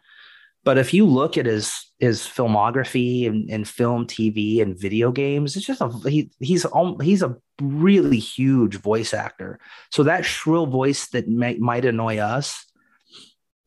But 0.64 0.78
if 0.78 0.94
you 0.94 1.06
look 1.06 1.38
at 1.38 1.46
his 1.46 1.74
his 2.00 2.22
filmography 2.22 3.28
and, 3.28 3.50
and 3.50 3.68
film, 3.68 4.08
TV, 4.08 4.62
and 4.62 4.80
video 4.80 5.12
games, 5.12 5.56
it's 5.56 5.66
just 5.66 5.82
a 5.82 5.90
he, 6.10 6.32
he's 6.40 6.66
he's 7.02 7.22
a 7.22 7.38
really 7.62 8.20
huge 8.20 8.76
voice 8.76 9.14
actor. 9.14 9.60
So 9.92 10.04
that 10.04 10.26
shrill 10.26 10.66
voice 10.66 11.08
that 11.10 11.28
might 11.28 11.86
annoy 11.86 12.18
us 12.18 12.66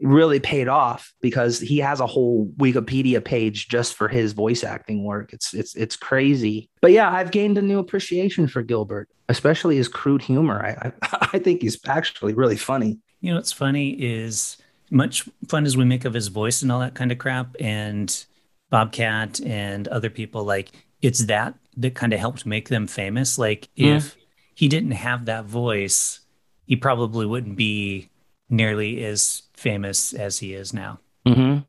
really 0.01 0.41
paid 0.41 0.67
off 0.67 1.13
because 1.23 1.61
he 1.61 1.79
has 1.79 2.01
a 2.01 2.07
whole 2.07 2.53
Wikipedia 2.59 3.25
page 3.25 3.69
just 3.69 3.95
for 3.95 4.09
his 4.09 4.33
voice 4.33 4.65
acting 4.65 5.05
work. 5.05 5.33
It's 5.33 5.55
it's 5.55 5.75
it's 5.75 5.97
crazy. 5.97 6.69
But 6.81 6.93
yeah, 6.93 7.11
I've 7.11 7.31
gained 7.31 7.57
a 7.57 7.63
new 7.63 7.79
appreciation 7.79 8.49
for 8.49 8.63
Gilbert, 8.63 9.09
especially 9.29 9.77
his 9.77 9.89
crude 9.89 10.23
humor. 10.23 10.65
I 10.65 10.89
I, 11.03 11.29
I 11.35 11.39
think 11.39 11.63
he's 11.63 11.79
actually 11.87 12.35
really 12.35 12.57
funny. 12.57 12.99
You 13.21 13.31
know 13.31 13.37
what's 13.37 13.53
funny 13.53 13.91
is 13.91 14.57
much 14.91 15.29
fun 15.49 15.65
as 15.65 15.77
we 15.77 15.85
make 15.85 16.05
of 16.05 16.13
his 16.13 16.29
voice 16.29 16.61
and 16.63 16.71
all 16.71 16.81
that 16.81 16.95
kind 16.95 17.13
of 17.13 17.19
crap, 17.19 17.55
and 17.61 18.25
Bobcat 18.71 19.41
and 19.41 19.87
other 19.89 20.11
people, 20.11 20.45
like 20.45 20.71
it's 21.01 21.27
that 21.27 21.55
that 21.77 21.95
kind 21.95 22.13
of 22.13 22.21
helped 22.21 22.47
make 22.47 22.69
them 22.69 22.87
famous. 22.87 23.39
Like 23.39 23.69
mm. 23.79 23.97
if 23.97 24.17
he 24.55 24.69
didn't 24.69 24.93
have 24.93 25.27
that 25.27 25.45
voice, 25.45 26.21
he 26.67 26.77
probably 26.77 27.27
wouldn't 27.27 27.57
be 27.57 28.11
nearly 28.49 29.05
as 29.05 29.43
famous 29.55 30.13
as 30.13 30.39
he 30.39 30.55
is 30.55 30.73
now. 30.73 30.99
Mm-hmm. 31.27 31.61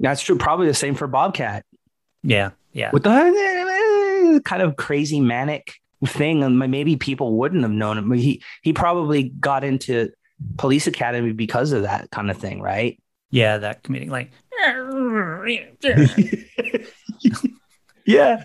That's 0.00 0.22
true. 0.22 0.36
Probably 0.36 0.66
the 0.66 0.74
same 0.74 0.94
for 0.94 1.06
Bobcat. 1.06 1.64
Yeah, 2.22 2.50
yeah. 2.72 2.90
With 2.92 3.04
the 3.04 4.40
kind 4.44 4.62
of 4.62 4.76
crazy 4.76 5.20
manic 5.20 5.74
thing, 6.04 6.42
and 6.42 6.58
maybe 6.58 6.96
people 6.96 7.36
wouldn't 7.36 7.62
have 7.62 7.70
known 7.70 7.98
him. 7.98 8.10
He 8.12 8.42
he 8.62 8.72
probably 8.72 9.24
got 9.24 9.64
into 9.64 10.10
police 10.58 10.86
academy 10.86 11.32
because 11.32 11.72
of 11.72 11.82
that 11.82 12.10
kind 12.10 12.30
of 12.30 12.36
thing, 12.36 12.60
right? 12.60 13.00
Yeah, 13.30 13.58
that 13.58 13.82
comedic 13.82 14.10
like 14.10 14.30
yeah. 18.06 18.42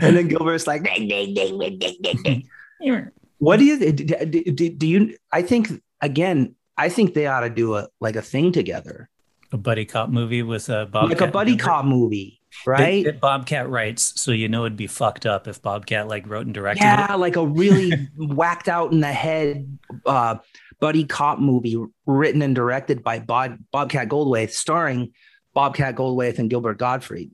And 0.00 0.16
then 0.16 0.28
Gilbert's 0.28 0.66
like, 0.66 0.82
ding, 0.84 1.08
ding, 1.08 1.34
ding, 1.34 1.58
ding, 1.58 1.96
ding, 2.00 2.22
ding. 2.22 2.48
what 3.38 3.58
do 3.58 3.64
you 3.64 3.92
do, 3.92 4.26
do, 4.26 4.70
do 4.70 4.86
you 4.86 5.16
I 5.32 5.42
think 5.42 5.68
again, 6.00 6.54
I 6.76 6.88
think 6.88 7.14
they 7.14 7.26
ought 7.26 7.40
to 7.40 7.50
do 7.50 7.74
a 7.74 7.88
like 8.00 8.16
a 8.16 8.22
thing 8.22 8.52
together. 8.52 9.08
A 9.52 9.56
buddy 9.56 9.84
cop 9.84 10.08
movie 10.10 10.42
with 10.42 10.68
a 10.68 10.86
Bobcat. 10.86 11.20
Like 11.20 11.28
a 11.28 11.30
buddy 11.30 11.56
cop 11.56 11.84
movie, 11.84 12.40
right? 12.66 13.04
That, 13.04 13.20
Bobcat 13.20 13.68
writes, 13.68 14.20
so 14.20 14.32
you 14.32 14.48
know 14.48 14.64
it'd 14.64 14.76
be 14.76 14.86
fucked 14.86 15.26
up 15.26 15.46
if 15.46 15.62
Bobcat 15.62 16.08
like 16.08 16.28
wrote 16.28 16.46
and 16.46 16.54
directed. 16.54 16.82
Yeah, 16.82 17.14
it. 17.14 17.18
like 17.18 17.36
a 17.36 17.46
really 17.46 18.08
whacked 18.16 18.68
out 18.68 18.92
in 18.92 19.00
the 19.00 19.12
head 19.12 19.78
uh, 20.06 20.36
buddy 20.80 21.04
cop 21.04 21.38
movie 21.38 21.76
written 22.06 22.42
and 22.42 22.54
directed 22.54 23.04
by 23.04 23.20
Bob, 23.20 23.58
Bobcat 23.70 24.08
Goldthwait, 24.08 24.50
starring 24.50 25.12
Bobcat 25.52 25.94
Goldthwait 25.94 26.38
and 26.38 26.50
Gilbert 26.50 26.78
Gottfried. 26.78 27.30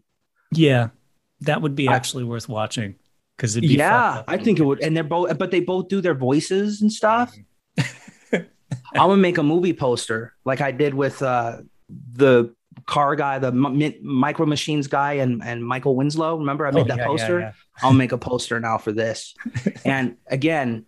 Yeah, 0.53 0.89
that 1.43 1.63
would 1.63 1.75
be 1.75 1.89
actually 1.89 2.25
I, 2.25 2.27
worth 2.27 2.49
watching 2.49 2.97
because 3.37 3.57
it'd 3.57 3.69
be 3.69 3.77
yeah, 3.77 4.23
I 4.29 4.37
think 4.37 4.59
it 4.59 4.65
would. 4.65 4.83
And 4.83 4.97
they're 4.97 5.05
both, 5.05 5.37
but 5.39 5.51
they 5.51 5.61
both 5.61 5.89
do 5.89 6.01
their 6.01 6.15
voices 6.15 6.83
and 6.83 6.93
stuff. 6.93 7.35
I'm 8.33 8.47
gonna 8.95 9.17
make 9.17 9.39
a 9.39 9.43
movie 9.43 9.73
poster 9.73 10.35
like 10.45 10.61
I 10.61 10.73
did 10.73 10.95
with 10.95 11.23
uh, 11.23 11.59
the 12.13 12.55
car 12.87 13.17
guy, 13.17 13.39
the 13.39 13.49
M- 13.49 13.95
micro 14.03 14.47
machines 14.47 14.87
guy, 14.87 15.15
and 15.15 15.43
and 15.43 15.65
Michael 15.65 15.97
Winslow. 15.97 16.39
Remember, 16.39 16.67
I 16.67 16.71
made 16.71 16.83
oh, 16.83 16.89
that 16.89 16.99
yeah, 16.99 17.07
poster. 17.07 17.41
Yeah, 17.41 17.47
yeah. 17.47 17.53
I'll 17.83 17.93
make 17.93 18.13
a 18.13 18.19
poster 18.19 18.61
now 18.61 18.79
for 18.79 18.93
this. 18.93 19.35
and 19.85 20.17
again, 20.27 20.85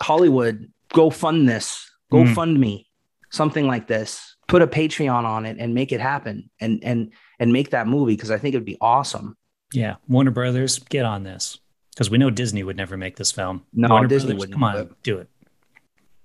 Hollywood, 0.00 0.70
go 0.92 1.10
fund 1.10 1.48
this. 1.48 1.90
Go 2.10 2.18
mm. 2.18 2.34
fund 2.34 2.60
me, 2.60 2.88
something 3.30 3.66
like 3.66 3.88
this. 3.88 4.36
Put 4.46 4.62
a 4.62 4.66
Patreon 4.66 5.24
on 5.24 5.44
it 5.44 5.56
and 5.58 5.74
make 5.74 5.92
it 5.92 6.00
happen, 6.00 6.50
and 6.60 6.84
and 6.84 7.12
and 7.38 7.52
make 7.52 7.70
that 7.70 7.88
movie 7.88 8.14
because 8.14 8.30
I 8.30 8.38
think 8.38 8.54
it'd 8.54 8.64
be 8.64 8.78
awesome. 8.80 9.36
Yeah, 9.72 9.96
Warner 10.08 10.30
Brothers, 10.30 10.78
get 10.78 11.04
on 11.04 11.22
this 11.22 11.58
because 11.94 12.10
we 12.10 12.18
know 12.18 12.30
Disney 12.30 12.62
would 12.62 12.76
never 12.76 12.96
make 12.96 13.16
this 13.16 13.32
film. 13.32 13.64
No, 13.72 13.88
Warner 13.88 14.08
Disney 14.08 14.34
would 14.34 14.52
Come 14.52 14.64
on, 14.64 14.94
do 15.02 15.18
it. 15.18 15.28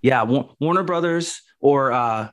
Yeah, 0.02 0.24
Warner 0.60 0.84
Brothers 0.84 1.42
or 1.60 1.92
uh, 1.92 2.30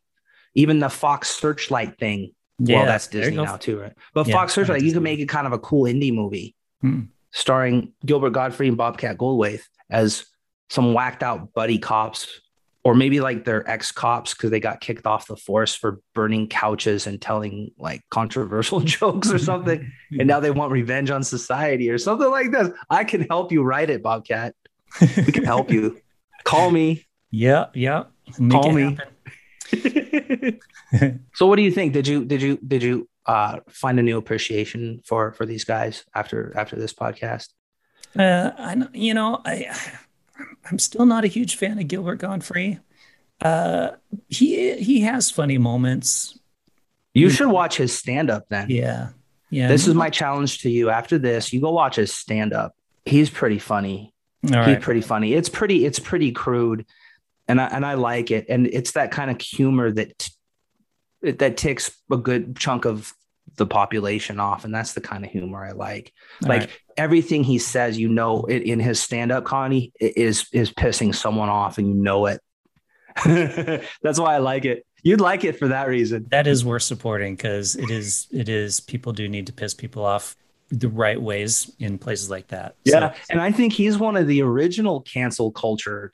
even 0.54 0.78
the 0.78 0.88
Fox 0.88 1.30
Searchlight 1.30 1.98
thing. 1.98 2.32
Yeah, 2.58 2.78
well, 2.78 2.86
that's 2.86 3.06
Disney 3.06 3.36
now 3.36 3.56
too, 3.56 3.80
right? 3.80 3.92
But 4.14 4.26
yeah, 4.26 4.34
Fox 4.34 4.52
Searchlight, 4.52 4.82
you 4.82 4.92
can 4.92 5.02
make 5.02 5.20
it 5.20 5.28
kind 5.28 5.46
of 5.46 5.52
a 5.52 5.58
cool 5.58 5.84
indie 5.84 6.12
movie 6.12 6.56
hmm. 6.80 7.02
starring 7.30 7.92
Gilbert 8.04 8.30
Gottfried 8.30 8.68
and 8.68 8.76
Bobcat 8.76 9.16
Goldthwait 9.16 9.60
as 9.90 10.26
some 10.68 10.92
whacked 10.92 11.22
out 11.22 11.54
buddy 11.54 11.78
cops 11.78 12.40
or 12.88 12.94
maybe 12.94 13.20
like 13.20 13.44
they're 13.44 13.68
ex 13.68 13.92
cops 13.92 14.32
because 14.32 14.50
they 14.50 14.60
got 14.60 14.80
kicked 14.80 15.04
off 15.04 15.26
the 15.26 15.36
force 15.36 15.74
for 15.74 16.00
burning 16.14 16.48
couches 16.48 17.06
and 17.06 17.20
telling 17.20 17.70
like 17.76 18.02
controversial 18.08 18.80
jokes 18.96 19.30
or 19.30 19.38
something. 19.38 19.92
and 20.18 20.26
now 20.26 20.40
they 20.40 20.50
want 20.50 20.72
revenge 20.72 21.10
on 21.10 21.22
society 21.22 21.90
or 21.90 21.98
something 21.98 22.30
like 22.30 22.50
this. 22.50 22.70
I 22.88 23.04
can 23.04 23.20
help 23.28 23.52
you 23.52 23.62
write 23.62 23.90
it, 23.90 24.02
Bobcat. 24.02 24.54
We 25.02 25.24
can 25.24 25.44
help 25.44 25.70
you. 25.70 26.00
Call 26.44 26.70
me. 26.70 27.04
Yeah, 27.30 27.66
yeah. 27.74 28.04
Make 28.38 28.62
Call 28.62 28.72
me. 28.72 28.96
so 31.34 31.46
what 31.46 31.56
do 31.56 31.62
you 31.62 31.70
think? 31.70 31.92
Did 31.92 32.08
you 32.08 32.24
did 32.24 32.40
you 32.40 32.58
did 32.66 32.82
you 32.82 33.06
uh, 33.26 33.58
find 33.68 34.00
a 34.00 34.02
new 34.02 34.16
appreciation 34.16 35.02
for 35.04 35.32
for 35.32 35.44
these 35.44 35.64
guys 35.64 36.06
after 36.14 36.56
after 36.56 36.76
this 36.76 36.94
podcast? 36.94 37.48
Uh, 38.18 38.52
I 38.56 38.86
you 38.94 39.12
know 39.12 39.42
I 39.44 39.76
I'm 40.70 40.78
still 40.78 41.06
not 41.06 41.24
a 41.24 41.28
huge 41.28 41.56
fan 41.56 41.78
of 41.78 41.88
Gilbert 41.88 42.16
Gottfried. 42.16 42.80
Uh, 43.40 43.92
he 44.28 44.74
he 44.76 45.00
has 45.02 45.30
funny 45.30 45.58
moments. 45.58 46.38
You 47.14 47.30
should 47.30 47.48
watch 47.48 47.76
his 47.76 47.96
stand 47.96 48.30
up 48.30 48.48
then. 48.48 48.70
Yeah. 48.70 49.10
Yeah. 49.50 49.68
This 49.68 49.88
is 49.88 49.94
my 49.94 50.10
challenge 50.10 50.62
to 50.62 50.70
you. 50.70 50.90
After 50.90 51.18
this, 51.18 51.52
you 51.52 51.60
go 51.60 51.72
watch 51.72 51.96
his 51.96 52.12
stand 52.12 52.52
up. 52.52 52.74
He's 53.04 53.30
pretty 53.30 53.58
funny. 53.58 54.12
All 54.44 54.50
He's 54.50 54.74
right. 54.74 54.80
pretty 54.80 55.00
funny. 55.00 55.34
It's 55.34 55.48
pretty 55.48 55.84
it's 55.84 55.98
pretty 55.98 56.32
crude 56.32 56.86
and 57.48 57.60
I 57.60 57.66
and 57.66 57.84
I 57.84 57.94
like 57.94 58.30
it 58.30 58.46
and 58.48 58.66
it's 58.66 58.92
that 58.92 59.10
kind 59.10 59.30
of 59.30 59.40
humor 59.40 59.90
that 59.90 60.30
that 61.22 61.56
takes 61.56 61.90
a 62.10 62.16
good 62.16 62.56
chunk 62.56 62.84
of 62.84 63.12
the 63.58 63.66
population 63.66 64.40
off 64.40 64.64
and 64.64 64.74
that's 64.74 64.94
the 64.94 65.00
kind 65.00 65.24
of 65.24 65.30
humor 65.30 65.64
i 65.64 65.72
like. 65.72 66.12
All 66.42 66.48
like 66.48 66.60
right. 66.62 66.70
everything 66.96 67.44
he 67.44 67.58
says 67.58 67.98
you 67.98 68.08
know 68.08 68.44
it, 68.44 68.62
in 68.62 68.80
his 68.80 69.00
stand-up 69.00 69.44
comedy 69.44 69.92
is 70.00 70.46
is 70.52 70.72
pissing 70.72 71.14
someone 71.14 71.48
off 71.48 71.78
and 71.78 71.88
you 71.88 71.94
know 71.94 72.26
it. 72.26 72.40
That's 74.02 74.18
why 74.18 74.36
i 74.36 74.38
like 74.38 74.64
it. 74.64 74.86
You'd 75.02 75.20
like 75.20 75.44
it 75.44 75.58
for 75.58 75.68
that 75.68 75.88
reason. 75.88 76.26
That 76.30 76.46
is 76.46 76.64
worth 76.64 76.82
supporting 76.82 77.36
because 77.36 77.76
it 77.76 77.90
is 77.90 78.26
it 78.32 78.48
is 78.48 78.80
people 78.80 79.12
do 79.12 79.28
need 79.28 79.48
to 79.48 79.52
piss 79.52 79.74
people 79.74 80.04
off 80.04 80.36
the 80.70 80.88
right 80.88 81.20
ways 81.20 81.74
in 81.78 81.98
places 81.98 82.30
like 82.30 82.48
that. 82.48 82.76
Yeah 82.84 83.12
so, 83.12 83.20
and 83.30 83.40
i 83.40 83.50
think 83.52 83.72
he's 83.72 83.98
one 83.98 84.16
of 84.16 84.26
the 84.26 84.42
original 84.42 85.00
cancel 85.02 85.50
culture 85.50 86.12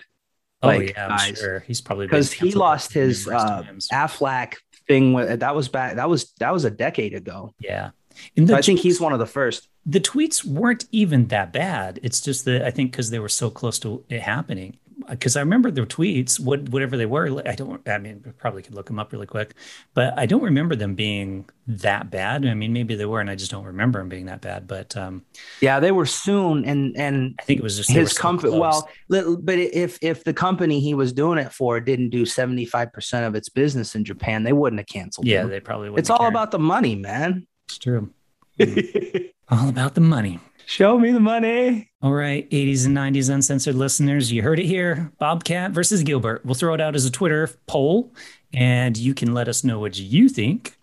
oh 0.63 0.69
like, 0.69 0.91
yeah 0.91 1.05
i'm 1.05 1.17
guys. 1.19 1.39
sure. 1.39 1.61
He's 1.61 1.81
probably 1.81 2.07
because 2.07 2.33
he 2.33 2.53
lost 2.53 2.93
his 2.93 3.29
uh, 3.29 3.65
Aflac 3.93 4.55
thing 4.87 5.15
that 5.15 5.55
was 5.55 5.69
back 5.69 5.97
that 5.97 6.09
was 6.09 6.33
that 6.35 6.53
was 6.53 6.65
a 6.65 6.71
decade 6.71 7.15
ago. 7.15 7.55
Yeah. 7.59 7.91
And 8.37 8.49
so 8.49 8.55
I 8.55 8.63
think 8.63 8.79
he's 8.79 9.01
one 9.01 9.13
of 9.13 9.19
the 9.19 9.27
first. 9.27 9.69
The 9.87 10.01
tweets 10.01 10.45
weren't 10.45 10.87
even 10.93 11.27
that 11.29 11.53
bad. 11.53 11.99
It's 12.03 12.21
just 12.21 12.45
that 12.45 12.65
I 12.65 12.71
think 12.71 12.93
because 12.93 13.11
they 13.11 13.19
were 13.19 13.29
so 13.29 13.51
close 13.51 13.79
to 13.81 14.05
it 14.09 14.23
happening 14.23 14.79
because 15.09 15.37
I 15.37 15.41
remember 15.41 15.71
their 15.71 15.87
tweets, 15.87 16.39
what 16.41 16.69
whatever 16.69 16.97
they 16.97 17.07
were. 17.07 17.43
I 17.47 17.55
don't. 17.55 17.87
I 17.89 17.99
mean, 17.99 18.35
probably 18.39 18.63
could 18.63 18.75
look 18.75 18.87
them 18.87 18.99
up 18.99 19.13
really 19.13 19.27
quick, 19.27 19.55
but 19.95 20.17
I 20.19 20.27
don't 20.27 20.43
remember 20.43 20.77
them 20.77 20.95
being 20.95 21.49
that 21.67 22.11
bad. 22.11 22.47
I 22.47 22.55
mean, 22.55 22.73
maybe 22.73 22.95
they 22.95 23.07
were, 23.07 23.21
and 23.21 23.31
I 23.31 23.35
just 23.35 23.51
don't 23.51 23.65
remember 23.65 23.99
them 23.99 24.09
being 24.09 24.27
that 24.27 24.41
bad. 24.41 24.67
But 24.67 24.97
um, 24.97 25.25
yeah, 25.61 25.81
they 25.81 25.93
were 25.93 26.07
soon, 26.07 26.65
and 26.65 26.97
and 26.97 27.35
I 27.39 27.43
think 27.43 27.61
it 27.61 27.63
was 27.63 27.77
just 27.77 27.91
his 27.91 28.17
company. 28.17 28.53
So 28.53 28.59
well, 28.59 28.89
but 29.09 29.59
if 29.59 29.99
if 30.03 30.25
the 30.25 30.35
company 30.35 30.81
he 30.81 30.95
was 30.95 31.13
doing 31.13 31.39
it 31.39 31.53
for 31.53 31.81
didn't 31.81 32.11
do 32.11 32.27
seventy 32.27 32.65
five 32.65 32.93
percent 32.93 33.27
of 33.27 33.35
its 33.35 33.49
business 33.49 33.95
in 33.95 34.05
Japan, 34.05 34.43
they 34.43 34.53
wouldn't 34.53 34.81
have 34.81 34.89
canceled. 34.89 35.27
Yeah, 35.27 35.43
him. 35.43 35.51
they 35.51 35.61
probably. 35.61 35.91
would 35.91 35.99
It's 35.99 36.11
all 36.11 36.27
about 36.27 36.51
the 36.51 36.59
money, 36.59 36.95
man. 36.95 37.47
It's 37.69 37.79
true. 37.79 38.11
all 39.49 39.69
about 39.69 39.95
the 39.95 40.01
money. 40.01 40.41
Show 40.67 40.99
me 40.99 41.13
the 41.13 41.21
money. 41.21 41.91
All 42.03 42.13
right, 42.13 42.49
80s 42.51 42.87
and 42.87 42.97
90s 42.97 43.33
uncensored 43.33 43.75
listeners, 43.75 44.33
you 44.33 44.43
heard 44.43 44.59
it 44.59 44.67
here. 44.67 45.13
Bobcat 45.19 45.73
versus 45.73 46.03
Gilbert. 46.03 46.45
We'll 46.45 46.55
throw 46.55 46.75
it 46.75 46.81
out 46.81 46.95
as 46.95 47.05
a 47.05 47.11
Twitter 47.11 47.51
poll, 47.67 48.13
and 48.53 48.97
you 48.97 49.15
can 49.15 49.35
let 49.35 49.49
us 49.49 49.65
know 49.65 49.79
what 49.79 49.99
you 49.99 50.29
think. 50.29 50.79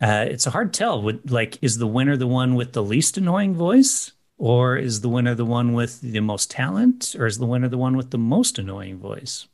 Uh, 0.00 0.26
it's 0.28 0.46
a 0.46 0.50
hard 0.50 0.74
tell. 0.74 1.00
Would 1.02 1.30
like 1.30 1.58
is 1.62 1.78
the 1.78 1.86
winner 1.86 2.16
the 2.16 2.26
one 2.26 2.54
with 2.54 2.72
the 2.72 2.82
least 2.82 3.16
annoying 3.16 3.54
voice, 3.54 4.12
or 4.36 4.76
is 4.76 5.00
the 5.00 5.08
winner 5.08 5.34
the 5.34 5.44
one 5.44 5.74
with 5.74 6.00
the 6.00 6.20
most 6.20 6.50
talent, 6.50 7.14
or 7.18 7.26
is 7.26 7.38
the 7.38 7.46
winner 7.46 7.68
the 7.68 7.78
one 7.78 7.96
with 7.96 8.10
the 8.10 8.18
most 8.18 8.58
annoying 8.58 8.98
voice? 8.98 9.46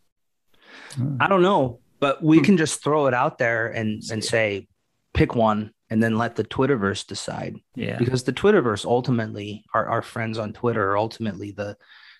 I 1.20 1.28
don't 1.28 1.42
know, 1.42 1.80
but 2.00 2.22
we 2.22 2.40
can 2.40 2.56
just 2.56 2.82
throw 2.82 3.06
it 3.06 3.14
out 3.14 3.38
there 3.38 3.68
and 3.68 4.02
and 4.10 4.24
say, 4.24 4.68
pick 5.12 5.34
one, 5.34 5.72
and 5.90 6.02
then 6.02 6.18
let 6.18 6.36
the 6.36 6.44
Twitterverse 6.44 7.06
decide. 7.06 7.56
Yeah, 7.74 7.96
Because 7.98 8.24
the 8.24 8.32
Twitterverse 8.32 8.84
ultimately, 8.84 9.64
our, 9.74 9.86
our 9.86 10.02
friends 10.02 10.36
on 10.38 10.52
Twitter 10.52 10.90
are 10.90 10.98
ultimately 10.98 11.50
the, 11.52 11.76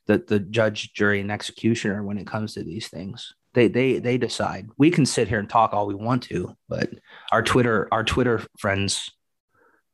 the 0.07 0.19
the 0.27 0.39
judge, 0.41 0.93
jury, 0.95 1.21
and 1.21 1.31
executioner 1.31 2.03
when 2.03 2.17
it 2.19 2.27
comes 2.27 2.55
to 2.55 2.63
these 2.65 2.89
things. 2.89 3.35
They 3.55 3.69
they 3.69 3.99
they 3.99 4.19
decide. 4.19 4.69
We 4.79 4.91
can 4.91 5.05
sit 5.07 5.29
here 5.29 5.39
and 5.39 5.49
talk 5.51 5.73
all 5.73 5.87
we 5.87 5.95
want 5.95 6.23
to, 6.25 6.57
but 6.69 6.91
our 7.33 7.43
Twitter 7.43 7.89
our 7.93 8.05
Twitter 8.05 8.43
friends, 8.59 9.11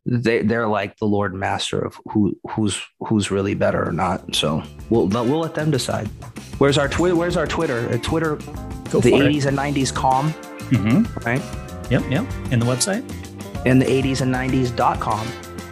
they 0.07 0.43
they're 0.43 0.69
like 0.69 0.97
the 0.99 1.07
Lord 1.07 1.35
Master 1.35 1.78
of 1.81 1.99
who 2.12 2.38
who's 2.50 2.81
who's 3.00 3.31
really 3.31 3.54
better 3.54 3.88
or 3.88 3.93
not. 3.93 4.35
So 4.37 4.62
we'll 4.90 5.07
we'll 5.09 5.40
let 5.40 5.54
them 5.54 5.71
decide. 5.71 6.09
Where's 6.59 6.78
our 6.78 6.88
Twitter? 6.88 7.16
Where's 7.16 7.37
our 7.37 7.47
Twitter? 7.47 7.88
Uh, 7.90 7.99
Twitter, 7.99 8.37
Go 8.90 9.00
the 9.00 9.11
for 9.11 9.23
it. 9.23 9.33
80s 9.33 9.47
and 9.47 9.57
90s 9.59 9.93
calm, 9.95 10.31
Mm-hmm. 10.71 11.19
right? 11.26 11.43
Yep, 11.90 12.11
yep. 12.11 12.26
And 12.52 12.61
the 12.62 12.66
website. 12.66 13.02
And 13.64 13.80
the 13.80 13.87
80s 13.87 14.21
and 14.21 14.35
90s.com. 14.35 15.26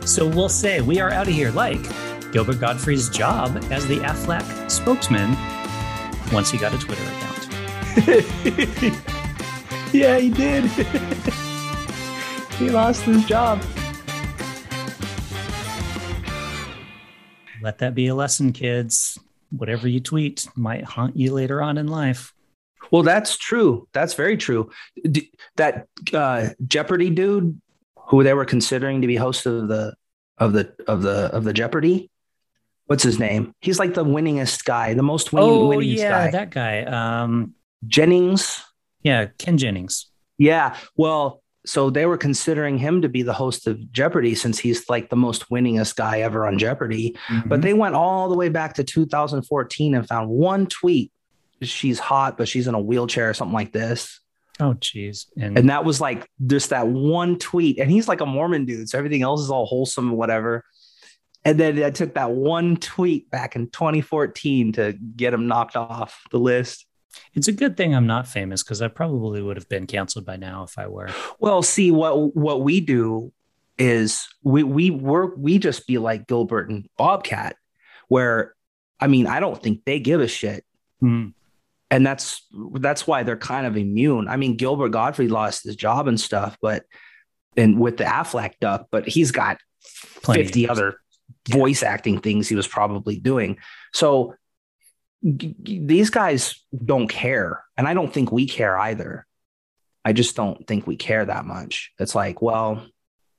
So 0.06 0.26
we'll 0.26 0.48
say 0.48 0.80
we 0.80 1.00
are 1.00 1.10
out 1.10 1.28
of 1.28 1.34
here 1.34 1.50
like 1.50 1.80
Gilbert 2.32 2.60
Gottfried's 2.60 3.08
job 3.08 3.62
as 3.70 3.86
the 3.86 3.98
Aflac 3.98 4.70
spokesman 4.70 5.36
once 6.32 6.50
he 6.50 6.58
got 6.58 6.74
a 6.74 6.78
Twitter 6.78 7.02
account. 7.02 7.48
yeah, 9.92 10.18
he 10.18 10.30
did. 10.30 10.64
he 12.58 12.70
lost 12.70 13.02
his 13.02 13.24
job. 13.26 13.62
Let 17.62 17.78
that 17.78 17.94
be 17.94 18.08
a 18.08 18.14
lesson, 18.14 18.52
kids. 18.52 19.18
Whatever 19.50 19.86
you 19.86 20.00
tweet 20.00 20.48
might 20.56 20.84
haunt 20.84 21.16
you 21.16 21.32
later 21.32 21.62
on 21.62 21.78
in 21.78 21.86
life. 21.86 22.32
Well, 22.90 23.02
that's 23.02 23.36
true. 23.36 23.86
That's 23.92 24.14
very 24.14 24.36
true. 24.36 24.70
D- 25.02 25.30
that 25.56 25.86
uh, 26.12 26.48
Jeopardy 26.66 27.10
dude, 27.10 27.60
who 28.08 28.22
they 28.22 28.34
were 28.34 28.44
considering 28.44 29.00
to 29.00 29.06
be 29.06 29.16
host 29.16 29.46
of 29.46 29.68
the 29.68 29.94
of 30.38 30.52
the 30.52 30.74
of 30.86 31.02
the 31.02 31.26
of 31.34 31.44
the 31.44 31.52
Jeopardy. 31.52 32.10
What's 32.86 33.02
his 33.02 33.18
name? 33.18 33.54
He's 33.60 33.78
like 33.78 33.94
the 33.94 34.04
winningest 34.04 34.64
guy, 34.64 34.94
the 34.94 35.02
most 35.02 35.32
winning, 35.32 35.50
oh 35.50 35.68
winningest 35.68 35.96
yeah, 35.98 36.24
guy. 36.26 36.30
that 36.32 36.50
guy. 36.50 36.82
Um, 37.22 37.54
Jennings. 37.86 38.62
yeah, 39.02 39.26
Ken 39.38 39.56
Jennings. 39.56 40.06
Yeah. 40.38 40.76
Well, 40.96 41.42
so 41.64 41.90
they 41.90 42.06
were 42.06 42.16
considering 42.16 42.76
him 42.78 43.02
to 43.02 43.08
be 43.08 43.22
the 43.22 43.32
host 43.32 43.66
of 43.68 43.92
Jeopardy 43.92 44.34
since 44.34 44.58
he's 44.58 44.88
like 44.90 45.10
the 45.10 45.16
most 45.16 45.48
winningest 45.48 45.94
guy 45.94 46.20
ever 46.20 46.44
on 46.46 46.58
Jeopardy. 46.58 47.16
But 47.46 47.60
Mhm. 47.60 47.62
they 47.62 47.72
went 47.72 47.94
all 47.94 48.28
the 48.28 48.36
way 48.36 48.48
back 48.48 48.74
to 48.74 48.84
2014 48.84 49.94
and 49.94 50.06
found 50.06 50.28
one 50.28 50.66
tweet. 50.66 51.12
She's 51.62 52.00
hot, 52.00 52.36
but 52.36 52.48
she's 52.48 52.66
in 52.66 52.74
a 52.74 52.80
wheelchair 52.80 53.30
or 53.30 53.34
something 53.34 53.54
like 53.54 53.72
this. 53.72 54.20
Oh 54.60 54.74
jeez, 54.74 55.26
and, 55.36 55.58
And 55.58 55.70
that 55.70 55.84
was 55.84 56.00
like 56.00 56.28
just 56.46 56.70
that 56.70 56.86
one 56.88 57.38
tweet. 57.38 57.78
And 57.78 57.90
he's 57.90 58.08
like 58.08 58.20
a 58.20 58.26
Mormon 58.26 58.64
dude. 58.64 58.88
So 58.88 58.98
everything 58.98 59.22
else 59.22 59.40
is 59.40 59.50
all 59.50 59.66
wholesome 59.66 60.08
and 60.08 60.16
whatever. 60.16 60.64
And 61.44 61.58
then 61.58 61.82
I 61.82 61.90
took 61.90 62.14
that 62.14 62.30
one 62.30 62.76
tweet 62.76 63.28
back 63.30 63.56
in 63.56 63.68
2014 63.70 64.72
to 64.74 64.92
get 65.16 65.34
him 65.34 65.48
knocked 65.48 65.74
off 65.76 66.22
the 66.30 66.38
list. 66.38 66.86
it's 67.34 67.48
a 67.48 67.52
good 67.52 67.76
thing 67.76 67.94
I'm 67.94 68.06
not 68.06 68.28
famous 68.28 68.62
because 68.62 68.80
I 68.80 68.88
probably 68.88 69.42
would 69.42 69.56
have 69.56 69.68
been 69.68 69.86
canceled 69.86 70.24
by 70.24 70.36
now 70.36 70.62
if 70.62 70.78
I 70.78 70.86
were. 70.86 71.10
Well, 71.40 71.62
see 71.62 71.90
what 71.90 72.36
what 72.36 72.62
we 72.62 72.80
do 72.80 73.32
is 73.78 74.28
we 74.42 74.62
we 74.62 74.90
work 74.90 75.34
we 75.36 75.58
just 75.58 75.86
be 75.86 75.98
like 75.98 76.26
Gilbert 76.28 76.70
and 76.70 76.88
Bobcat, 76.96 77.56
where 78.08 78.54
I 79.00 79.08
mean 79.08 79.26
I 79.26 79.40
don't 79.40 79.60
think 79.60 79.84
they 79.84 79.98
give 79.98 80.20
a 80.20 80.28
shit, 80.28 80.64
Hmm. 81.00 81.28
And 81.92 82.06
that's 82.06 82.46
that's 82.76 83.06
why 83.06 83.22
they're 83.22 83.36
kind 83.36 83.66
of 83.66 83.76
immune. 83.76 84.26
I 84.26 84.36
mean 84.38 84.56
Gilbert 84.56 84.88
Gottfried 84.88 85.30
lost 85.30 85.64
his 85.64 85.76
job 85.76 86.08
and 86.08 86.18
stuff, 86.18 86.56
but 86.62 86.84
and 87.54 87.78
with 87.78 87.98
the 87.98 88.04
Aflac 88.04 88.54
duck, 88.60 88.86
but 88.90 89.06
he's 89.06 89.30
got 89.30 89.58
Plenty 90.22 90.42
fifty 90.42 90.68
other 90.68 90.96
voice 91.50 91.82
acting 91.82 92.18
things 92.18 92.48
he 92.48 92.56
was 92.56 92.66
probably 92.66 93.18
doing. 93.18 93.58
So 93.92 94.36
g- 95.36 95.54
g- 95.62 95.84
these 95.84 96.08
guys 96.08 96.54
don't 96.72 97.08
care, 97.08 97.62
and 97.76 97.86
I 97.86 97.92
don't 97.92 98.12
think 98.12 98.32
we 98.32 98.46
care 98.46 98.78
either. 98.78 99.26
I 100.02 100.14
just 100.14 100.34
don't 100.34 100.66
think 100.66 100.86
we 100.86 100.96
care 100.96 101.26
that 101.26 101.44
much. 101.44 101.92
It's 101.98 102.14
like, 102.14 102.40
well, 102.40 102.86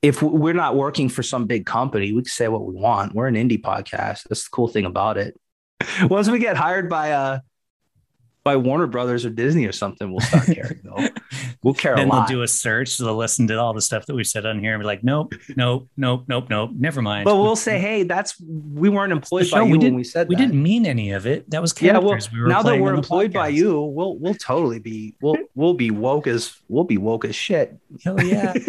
if 0.03 0.21
we're 0.21 0.53
not 0.53 0.75
working 0.75 1.09
for 1.09 1.23
some 1.23 1.47
big 1.47 1.65
company, 1.65 2.11
we 2.13 2.21
can 2.21 2.29
say 2.29 2.47
what 2.49 2.65
we 2.65 2.75
want. 2.75 3.15
We're 3.15 3.27
an 3.27 3.35
indie 3.35 3.59
podcast. 3.59 4.23
That's 4.29 4.43
the 4.43 4.49
cool 4.51 4.67
thing 4.67 4.85
about 4.85 5.17
it. 5.17 5.39
Once 6.03 6.29
we 6.29 6.37
get 6.37 6.55
hired 6.55 6.87
by 6.87 7.13
uh 7.13 7.39
by 8.43 8.57
Warner 8.57 8.87
Brothers 8.87 9.25
or 9.25 9.29
Disney 9.29 9.65
or 9.65 9.71
something, 9.71 10.11
we'll 10.11 10.19
start 10.19 10.45
caring 10.53 10.81
though. 10.83 11.07
We'll 11.63 11.73
care 11.73 11.93
a 11.93 11.95
Then 11.95 12.09
they'll 12.09 12.25
do 12.25 12.41
a 12.41 12.47
search. 12.47 12.97
They'll 12.97 13.15
listen 13.15 13.47
to 13.47 13.57
all 13.57 13.73
the 13.73 13.81
stuff 13.81 14.05
that 14.07 14.15
we've 14.15 14.27
said 14.27 14.45
on 14.45 14.59
here 14.59 14.73
and 14.73 14.81
be 14.81 14.85
like, 14.85 15.01
nope, 15.03 15.33
nope, 15.55 15.87
nope, 15.95 16.25
nope, 16.27 16.49
nope. 16.49 16.71
Never 16.75 17.01
mind. 17.01 17.23
but 17.23 17.37
we'll 17.37 17.55
say, 17.55 17.79
hey, 17.79 18.03
that's 18.03 18.35
we 18.41 18.89
weren't 18.89 19.13
employed 19.13 19.49
by 19.49 19.61
we 19.61 19.67
you 19.67 19.71
when 19.71 19.79
didn't- 19.79 19.95
we 19.95 20.03
said 20.03 20.27
we 20.27 20.35
that. 20.35 20.41
didn't 20.41 20.61
mean 20.61 20.85
any 20.85 21.11
of 21.11 21.25
it. 21.25 21.49
That 21.51 21.61
was 21.61 21.71
characters. 21.71 22.27
Yeah, 22.33 22.37
well, 22.39 22.47
we 22.47 22.49
now 22.53 22.61
that 22.63 22.79
we're 22.81 22.93
employed 22.93 23.31
by 23.31 23.47
you, 23.47 23.79
we'll 23.81 24.17
we'll 24.17 24.35
totally 24.35 24.79
be 24.79 25.15
we'll 25.21 25.37
we'll 25.55 25.73
be 25.73 25.91
woke 25.91 26.27
as 26.27 26.53
we'll 26.67 26.83
be 26.83 26.97
woke 26.97 27.23
as 27.23 27.35
shit. 27.35 27.77
Hell 28.03 28.21
yeah. 28.21 28.53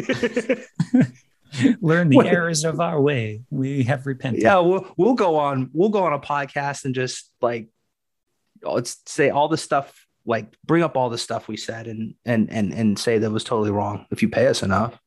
Learn 1.80 2.08
the 2.08 2.18
errors 2.26 2.64
of 2.64 2.80
our 2.80 3.00
way. 3.00 3.42
We 3.50 3.84
have 3.84 4.06
repented. 4.06 4.42
yeah, 4.42 4.58
we'll 4.58 4.92
we'll 4.96 5.14
go 5.14 5.36
on 5.36 5.70
we'll 5.72 5.88
go 5.88 6.02
on 6.04 6.12
a 6.12 6.18
podcast 6.18 6.84
and 6.84 6.94
just 6.94 7.30
like 7.40 7.68
let's 8.64 8.98
say 9.06 9.30
all 9.30 9.48
the 9.48 9.56
stuff 9.56 10.06
like 10.26 10.56
bring 10.64 10.82
up 10.82 10.96
all 10.96 11.10
the 11.10 11.18
stuff 11.18 11.48
we 11.48 11.56
said 11.56 11.86
and 11.86 12.14
and 12.24 12.50
and 12.50 12.72
and 12.72 12.98
say 12.98 13.18
that 13.18 13.30
was 13.30 13.44
totally 13.44 13.70
wrong 13.70 14.06
if 14.10 14.22
you 14.22 14.28
pay 14.28 14.46
us 14.46 14.62
enough. 14.62 14.98